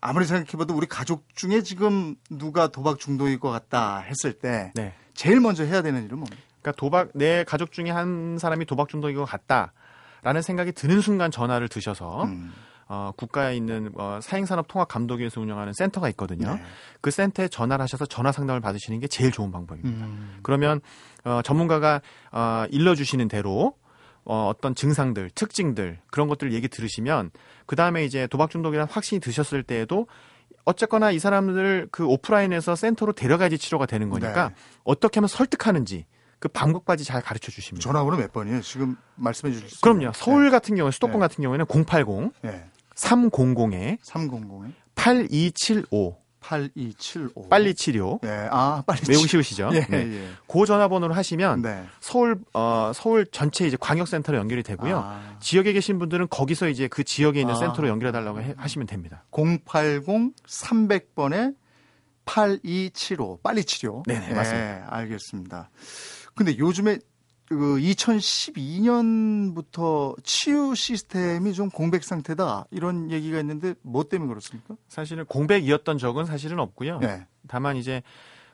아무리 0.00 0.26
생각해봐도 0.26 0.74
우리 0.74 0.86
가족 0.86 1.24
중에 1.34 1.62
지금 1.62 2.16
누가 2.30 2.68
도박 2.68 2.98
중독일 2.98 3.40
것 3.40 3.50
같다 3.50 4.00
했을 4.00 4.34
때 4.34 4.72
네. 4.74 4.92
제일 5.14 5.40
먼저 5.40 5.64
해야 5.64 5.80
되는 5.82 6.04
일은 6.04 6.18
뭡니까? 6.18 6.42
그러니까 6.64 6.72
도박 6.72 7.10
내 7.12 7.44
가족 7.44 7.72
중에 7.72 7.90
한 7.90 8.38
사람이 8.38 8.64
도박 8.64 8.88
중독일 8.88 9.16
것 9.16 9.26
같다라는 9.26 10.40
생각이 10.42 10.72
드는 10.72 11.02
순간 11.02 11.30
전화를 11.30 11.68
드셔서 11.68 12.24
음. 12.24 12.52
어, 12.86 13.12
국가에 13.16 13.54
있는 13.56 13.92
어, 13.96 14.18
사행산업통합감독위에서 14.22 15.40
운영하는 15.40 15.72
센터가 15.74 16.08
있거든요. 16.10 16.54
네. 16.54 16.62
그 17.02 17.10
센터에 17.10 17.48
전화를 17.48 17.82
하셔서 17.82 18.06
전화 18.06 18.32
상담을 18.32 18.60
받으시는 18.60 19.00
게 19.00 19.06
제일 19.06 19.30
좋은 19.30 19.52
방법입니다. 19.52 20.06
음. 20.06 20.38
그러면 20.42 20.80
어, 21.24 21.42
전문가가 21.42 22.00
어, 22.32 22.64
일러주시는 22.70 23.28
대로 23.28 23.74
어, 24.24 24.48
어떤 24.48 24.74
증상들, 24.74 25.30
특징들 25.34 25.98
그런 26.10 26.28
것들 26.28 26.52
얘기 26.52 26.68
들으시면 26.68 27.30
그 27.66 27.76
다음에 27.76 28.04
이제 28.04 28.26
도박 28.26 28.50
중독이라는 28.50 28.90
확신이 28.90 29.20
드셨을 29.20 29.62
때에도 29.62 30.06
어쨌거나 30.64 31.10
이 31.10 31.18
사람들을 31.18 31.88
그 31.90 32.06
오프라인에서 32.06 32.74
센터로 32.74 33.12
데려가야지 33.12 33.58
치료가 33.58 33.84
되는 33.84 34.08
거니까 34.08 34.48
네. 34.48 34.54
어떻게 34.84 35.20
하면 35.20 35.28
설득하는지 35.28 36.06
그 36.44 36.48
방법까지 36.48 37.04
잘 37.04 37.22
가르쳐 37.22 37.50
주십니다. 37.50 37.82
전화번호 37.82 38.18
몇 38.18 38.30
번이에요? 38.30 38.60
지금 38.60 38.96
말씀해 39.14 39.54
주실 39.54 39.70
수 39.70 39.80
그럼요. 39.80 40.12
서울 40.14 40.44
네. 40.44 40.50
같은 40.50 40.76
경우, 40.76 40.90
수도권 40.90 41.14
네. 41.14 41.20
같은 41.20 41.40
경우에는 41.40 41.64
080 41.64 42.32
네. 42.42 42.66
300에 42.94 43.98
300에 44.02 44.72
8275 44.94 46.18
8275. 46.40 47.48
빨리 47.48 47.74
치료. 47.74 48.20
네. 48.22 48.46
아, 48.50 48.82
빨리 48.86 49.00
외우기 49.08 49.26
쉬우시죠? 49.26 49.70
예, 49.72 49.86
네. 49.86 50.06
예. 50.06 50.28
그 50.46 50.66
전화번호를 50.66 51.16
하시면 51.16 51.62
네. 51.62 51.82
서울 52.00 52.38
어 52.52 52.92
서울 52.94 53.24
전체 53.32 53.66
이제 53.66 53.78
광역 53.80 54.06
센터로 54.06 54.36
연결이 54.36 54.62
되고요. 54.62 54.98
아. 54.98 55.38
지역에 55.40 55.72
계신 55.72 55.98
분들은 55.98 56.28
거기서 56.28 56.68
이제 56.68 56.88
그 56.88 57.04
지역에 57.04 57.40
있는 57.40 57.54
아. 57.54 57.56
센터로 57.56 57.88
연결해 57.88 58.12
달라고 58.12 58.40
하시면 58.58 58.86
됩니다. 58.86 59.24
080 59.30 60.04
300번에 60.46 61.54
8275 62.26 63.38
빨리 63.42 63.64
치료. 63.64 64.02
네, 64.06 64.18
네, 64.18 64.34
맞습니다. 64.34 64.86
알겠습니다. 64.90 65.70
근데 66.34 66.58
요즘에 66.58 66.98
그 67.46 67.76
2012년부터 67.76 70.16
치유 70.24 70.74
시스템이 70.74 71.52
좀 71.52 71.68
공백 71.70 72.02
상태다 72.02 72.64
이런 72.70 73.10
얘기가 73.10 73.38
있는데 73.40 73.74
뭐 73.82 74.04
때문에 74.04 74.28
그렇습니까? 74.28 74.76
사실은 74.88 75.26
공백이었던 75.26 75.98
적은 75.98 76.24
사실은 76.24 76.58
없고요. 76.58 77.00
네. 77.00 77.26
다만 77.46 77.76
이제 77.76 78.02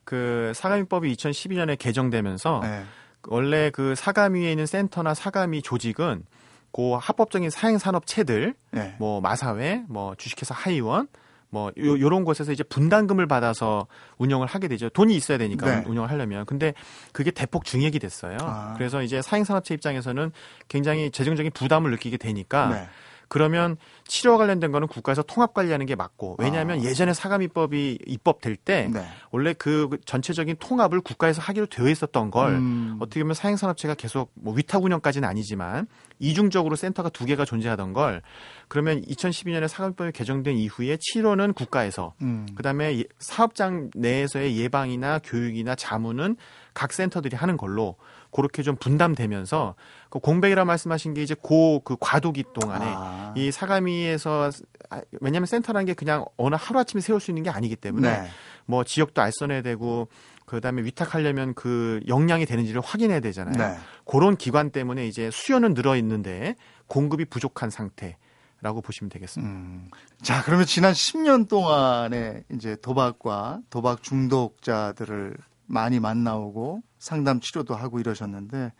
그 0.04 0.50
사감위법이 0.54 1.14
2012년에 1.14 1.78
개정되면서 1.78 2.60
네. 2.62 2.82
원래 3.28 3.70
그 3.70 3.94
사감위에 3.94 4.50
있는 4.50 4.66
센터나 4.66 5.14
사감위 5.14 5.62
조직은 5.62 6.24
그 6.72 6.94
합법적인 6.94 7.50
사행 7.50 7.78
산업체들, 7.78 8.54
네. 8.70 8.96
뭐 8.98 9.20
마사회, 9.20 9.84
뭐 9.88 10.14
주식회사 10.16 10.54
하이원, 10.54 11.08
뭐 11.50 11.70
요, 11.78 12.00
요런 12.00 12.24
곳에서 12.24 12.52
이제 12.52 12.62
분담금을 12.62 13.26
받아서 13.26 13.86
운영을 14.18 14.46
하게 14.46 14.68
되죠. 14.68 14.88
돈이 14.88 15.14
있어야 15.14 15.36
되니까 15.38 15.80
네. 15.80 15.84
운영을 15.86 16.10
하려면. 16.10 16.46
근데 16.46 16.74
그게 17.12 17.30
대폭 17.30 17.64
증액이 17.64 17.98
됐어요. 17.98 18.38
아. 18.40 18.74
그래서 18.76 19.02
이제 19.02 19.20
사행산업체 19.20 19.74
입장에서는 19.74 20.30
굉장히 20.68 21.10
재정적인 21.10 21.52
부담을 21.52 21.90
느끼게 21.90 22.16
되니까 22.16 22.68
네. 22.68 22.88
그러면 23.30 23.76
치료와 24.08 24.38
관련된 24.38 24.72
거는 24.72 24.88
국가에서 24.88 25.22
통합 25.22 25.54
관리하는 25.54 25.86
게 25.86 25.94
맞고 25.94 26.34
왜냐하면 26.40 26.80
아. 26.80 26.82
예전에 26.82 27.14
사감입법이 27.14 28.00
입법될 28.04 28.56
때 28.56 28.90
네. 28.92 29.06
원래 29.30 29.54
그 29.56 29.88
전체적인 30.04 30.56
통합을 30.58 31.00
국가에서 31.00 31.40
하기로 31.40 31.66
되어 31.66 31.88
있었던 31.88 32.32
걸 32.32 32.54
음. 32.54 32.96
어떻게 32.98 33.22
보면 33.22 33.34
사행산업체가 33.34 33.94
계속 33.94 34.32
뭐 34.34 34.52
위탁 34.52 34.82
운영까지는 34.82 35.28
아니지만 35.28 35.86
이중적으로 36.18 36.74
센터가 36.74 37.08
두 37.08 37.24
개가 37.24 37.44
존재하던 37.44 37.92
걸 37.92 38.20
그러면 38.66 39.00
2012년에 39.02 39.68
사감입법이 39.68 40.10
개정된 40.10 40.56
이후에 40.56 40.98
치료는 41.00 41.52
국가에서 41.52 42.14
음. 42.22 42.48
그다음에 42.56 43.04
사업장 43.20 43.90
내에서의 43.94 44.58
예방이나 44.58 45.20
교육이나 45.20 45.76
자문은 45.76 46.36
각 46.74 46.92
센터들이 46.92 47.36
하는 47.36 47.56
걸로 47.56 47.96
그렇게 48.32 48.62
좀 48.62 48.76
분담되면서 48.76 49.74
그 50.08 50.18
공백이라 50.18 50.64
말씀하신 50.64 51.14
게 51.14 51.22
이제 51.22 51.34
고 51.40 51.80
그 51.84 51.96
과도기 51.98 52.44
동안에 52.52 52.84
아. 52.86 53.34
이 53.36 53.50
사가미에서 53.50 54.50
아, 54.90 55.00
왜냐하면 55.20 55.46
센터라는 55.46 55.86
게 55.86 55.94
그냥 55.94 56.24
어느 56.36 56.56
하루 56.58 56.80
아침에 56.80 57.00
세울 57.00 57.20
수 57.20 57.30
있는 57.30 57.42
게 57.42 57.50
아니기 57.50 57.76
때문에 57.76 58.20
네. 58.22 58.28
뭐 58.66 58.84
지역도 58.84 59.20
알선해야 59.22 59.62
되고 59.62 60.08
그다음에 60.46 60.82
위탁하려면 60.82 61.54
그 61.54 62.00
역량이 62.08 62.46
되는지를 62.46 62.80
확인해야 62.80 63.20
되잖아요. 63.20 63.56
네. 63.56 63.78
그런 64.04 64.36
기관 64.36 64.70
때문에 64.70 65.06
이제 65.06 65.30
수요는 65.30 65.74
늘어 65.74 65.96
있는데 65.96 66.56
공급이 66.86 67.24
부족한 67.24 67.70
상태 67.70 68.16
라고 68.62 68.82
보시면 68.82 69.10
되겠습니다. 69.10 69.50
음. 69.50 69.88
자, 70.22 70.42
그러면 70.44 70.66
지난 70.66 70.92
10년 70.92 71.48
동안에 71.48 72.44
이제 72.52 72.76
도박과 72.82 73.60
도박 73.70 74.02
중독자들을 74.02 75.36
많이 75.66 75.98
만나오고 75.98 76.82
상담 77.00 77.40
치료도 77.40 77.74
하고 77.74 77.98
이러셨는데 77.98 78.72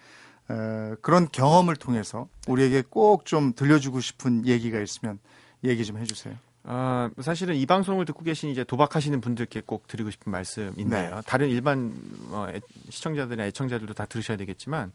에, 0.50 0.94
그런 1.02 1.28
경험을 1.28 1.74
통해서 1.74 2.28
우리에게 2.46 2.84
꼭 2.88 3.24
좀 3.24 3.52
들려주고 3.52 4.00
싶은 4.00 4.46
얘기가 4.46 4.78
있으면 4.80 5.18
얘기 5.64 5.84
좀 5.84 5.98
해주세요. 5.98 6.36
아, 6.62 7.10
사실은 7.20 7.56
이 7.56 7.64
방송을 7.64 8.04
듣고 8.04 8.22
계신 8.22 8.50
이제 8.50 8.62
도박하시는 8.64 9.20
분들께 9.20 9.62
꼭 9.64 9.88
드리고 9.88 10.10
싶은 10.10 10.30
말씀인데요. 10.30 11.14
네. 11.16 11.22
다른 11.26 11.48
일반 11.48 11.92
어, 12.30 12.46
시청자들이나 12.90 13.46
애청자들도 13.46 13.94
다 13.94 14.04
들으셔야 14.04 14.36
되겠지만 14.36 14.92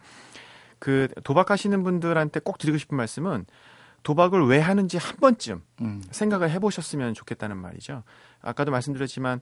그 0.78 1.08
도박하시는 1.24 1.84
분들한테 1.84 2.40
꼭 2.42 2.60
드리고 2.60 2.78
싶은 2.78 2.96
말씀은 2.96 3.46
도박을 4.04 4.46
왜 4.46 4.60
하는지 4.60 4.98
한 4.98 5.18
번쯤 5.18 5.64
음. 5.82 6.04
생각을 6.12 6.52
해보셨으면 6.52 7.16
좋겠다는 7.16 7.58
말이죠. 7.58 8.04
아까도 8.42 8.70
말씀드렸지만 8.72 9.42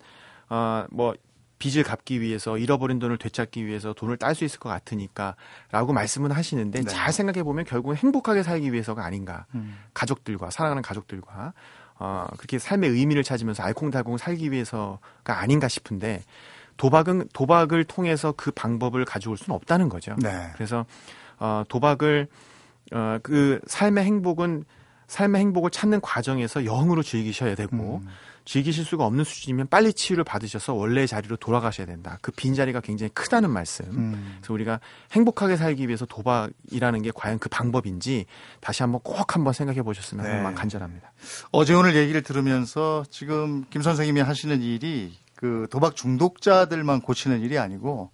어, 0.49 0.85
뭐 0.91 1.15
빚을 1.59 1.83
갚기 1.83 2.19
위해서 2.19 2.57
잃어버린 2.57 2.99
돈을 2.99 3.17
되찾기 3.17 3.65
위해서 3.65 3.93
돈을 3.93 4.17
딸 4.17 4.35
수 4.35 4.43
있을 4.43 4.59
것 4.59 4.69
같으니까라고 4.69 5.93
말씀은 5.93 6.31
하시는데 6.31 6.81
네. 6.81 6.85
잘 6.85 7.13
생각해 7.13 7.43
보면 7.43 7.65
결국은 7.65 7.95
행복하게 7.95 8.43
살기 8.43 8.73
위해서가 8.73 9.05
아닌가 9.05 9.45
음. 9.55 9.77
가족들과 9.93 10.49
사랑하는 10.49 10.81
가족들과 10.81 11.53
어, 11.99 12.27
그렇게 12.37 12.59
삶의 12.59 12.89
의미를 12.89 13.23
찾으면서 13.23 13.63
알콩달콩 13.63 14.17
살기 14.17 14.51
위해서가 14.51 14.99
아닌가 15.39 15.67
싶은데 15.67 16.23
도박은 16.77 17.29
도박을 17.33 17.83
통해서 17.85 18.33
그 18.35 18.51
방법을 18.51 19.05
가져올 19.05 19.37
수는 19.37 19.55
없다는 19.55 19.89
거죠. 19.89 20.15
네. 20.17 20.51
그래서 20.55 20.85
어, 21.39 21.63
도박을 21.69 22.27
어, 22.93 23.19
그 23.23 23.59
삶의 23.67 24.03
행복은 24.03 24.65
삶의 25.07 25.41
행복을 25.41 25.69
찾는 25.69 26.01
과정에서 26.01 26.63
영으로 26.63 27.03
즐기셔야 27.03 27.55
되고 27.55 28.01
음. 28.03 28.07
즐기실 28.45 28.83
수가 28.83 29.05
없는 29.05 29.23
수준이면 29.23 29.67
빨리 29.67 29.93
치유를 29.93 30.23
받으셔서 30.23 30.73
원래의 30.73 31.07
자리로 31.07 31.37
돌아가셔야 31.37 31.87
된다. 31.87 32.17
그 32.21 32.31
빈자리가 32.31 32.81
굉장히 32.81 33.09
크다는 33.13 33.49
말씀. 33.49 33.85
음. 33.85 34.37
그래서 34.39 34.53
우리가 34.53 34.79
행복하게 35.11 35.55
살기 35.55 35.87
위해서 35.87 36.05
도박이라는 36.05 37.01
게 37.01 37.11
과연 37.13 37.39
그 37.39 37.49
방법인지 37.49 38.25
다시 38.59 38.83
한번 38.83 39.01
꼭 39.01 39.35
한번 39.35 39.53
생각해 39.53 39.81
보셨으면 39.81 40.25
네. 40.25 40.31
하는 40.31 40.55
간절합니다. 40.55 41.11
어제 41.51 41.73
오늘 41.73 41.95
얘기를 41.95 42.21
들으면서 42.21 43.05
지금 43.09 43.65
김 43.69 43.81
선생님이 43.81 44.21
하시는 44.21 44.61
일이 44.61 45.13
그 45.35 45.67
도박 45.69 45.95
중독자들만 45.95 47.01
고치는 47.01 47.41
일이 47.41 47.57
아니고 47.57 48.11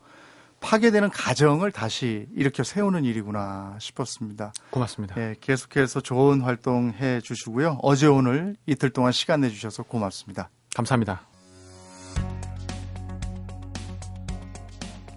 파괴되는 0.62 1.10
가정을 1.10 1.72
다시 1.72 2.28
일으켜 2.36 2.64
세우는 2.64 3.06
일이구나 3.06 3.78
싶었습니다. 3.80 4.54
고맙습니다. 4.72 5.20
예, 5.20 5.36
계속해서 5.40 6.02
좋은 6.02 6.42
활동 6.42 6.94
해 7.00 7.22
주시고요. 7.22 7.80
어제 7.82 8.08
오늘 8.08 8.56
이틀 8.66 8.90
동안 8.90 9.12
시간 9.12 9.42
내 9.42 9.50
주셔서 9.50 9.84
고맙습니다. 9.84 10.50
감사합니다. 10.76 11.22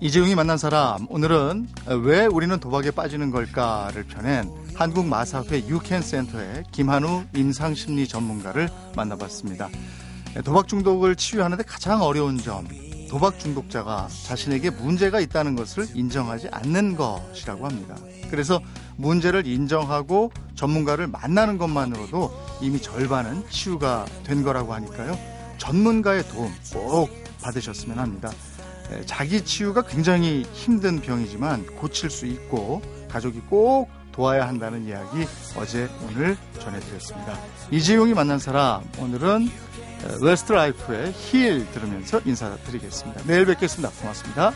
이재용이 0.00 0.34
만난 0.34 0.58
사람 0.58 1.06
오늘은 1.10 1.68
왜 2.02 2.26
우리는 2.26 2.58
도박에 2.58 2.90
빠지는 2.90 3.30
걸까를 3.30 4.02
펴낸 4.04 4.50
한국 4.74 5.06
마사회 5.06 5.64
유캔 5.68 6.02
센터의 6.02 6.64
김한우 6.72 7.24
임상 7.36 7.76
심리 7.76 8.08
전문가를 8.08 8.68
만나봤습니다. 8.96 9.68
도박 10.44 10.66
중독을 10.66 11.14
치유하는데 11.14 11.62
가장 11.64 12.02
어려운 12.02 12.36
점 12.38 12.66
도박 13.12 13.38
중독자가 13.38 14.08
자신에게 14.24 14.70
문제가 14.70 15.20
있다는 15.20 15.54
것을 15.54 15.86
인정하지 15.92 16.48
않는 16.50 16.96
것이라고 16.96 17.66
합니다. 17.66 17.94
그래서 18.30 18.58
문제를 18.96 19.46
인정하고 19.46 20.32
전문가를 20.54 21.08
만나는 21.08 21.58
것만으로도 21.58 22.32
이미 22.62 22.80
절반은 22.80 23.50
치유가 23.50 24.06
된 24.24 24.42
거라고 24.42 24.72
하니까요. 24.72 25.18
전문가의 25.58 26.26
도움 26.28 26.50
꼭 26.72 27.10
받으셨으면 27.42 27.98
합니다. 27.98 28.30
자기 29.04 29.44
치유가 29.44 29.82
굉장히 29.82 30.46
힘든 30.54 31.02
병이지만 31.02 31.66
고칠 31.76 32.08
수 32.08 32.24
있고 32.24 32.80
가족이 33.10 33.40
꼭 33.40 33.90
도와야 34.12 34.48
한다는 34.48 34.86
이야기 34.86 35.26
어제 35.54 35.86
오늘 36.08 36.38
전해드렸습니다. 36.58 37.38
이재용이 37.72 38.14
만난 38.14 38.38
사람 38.38 38.82
오늘은 38.98 39.50
웨스트라이프의 40.20 41.12
힐 41.12 41.70
들으면서 41.72 42.20
인사드리겠습니다. 42.24 43.22
내일 43.26 43.46
뵙겠습니다. 43.46 43.90
고맙습니다. 44.00 44.52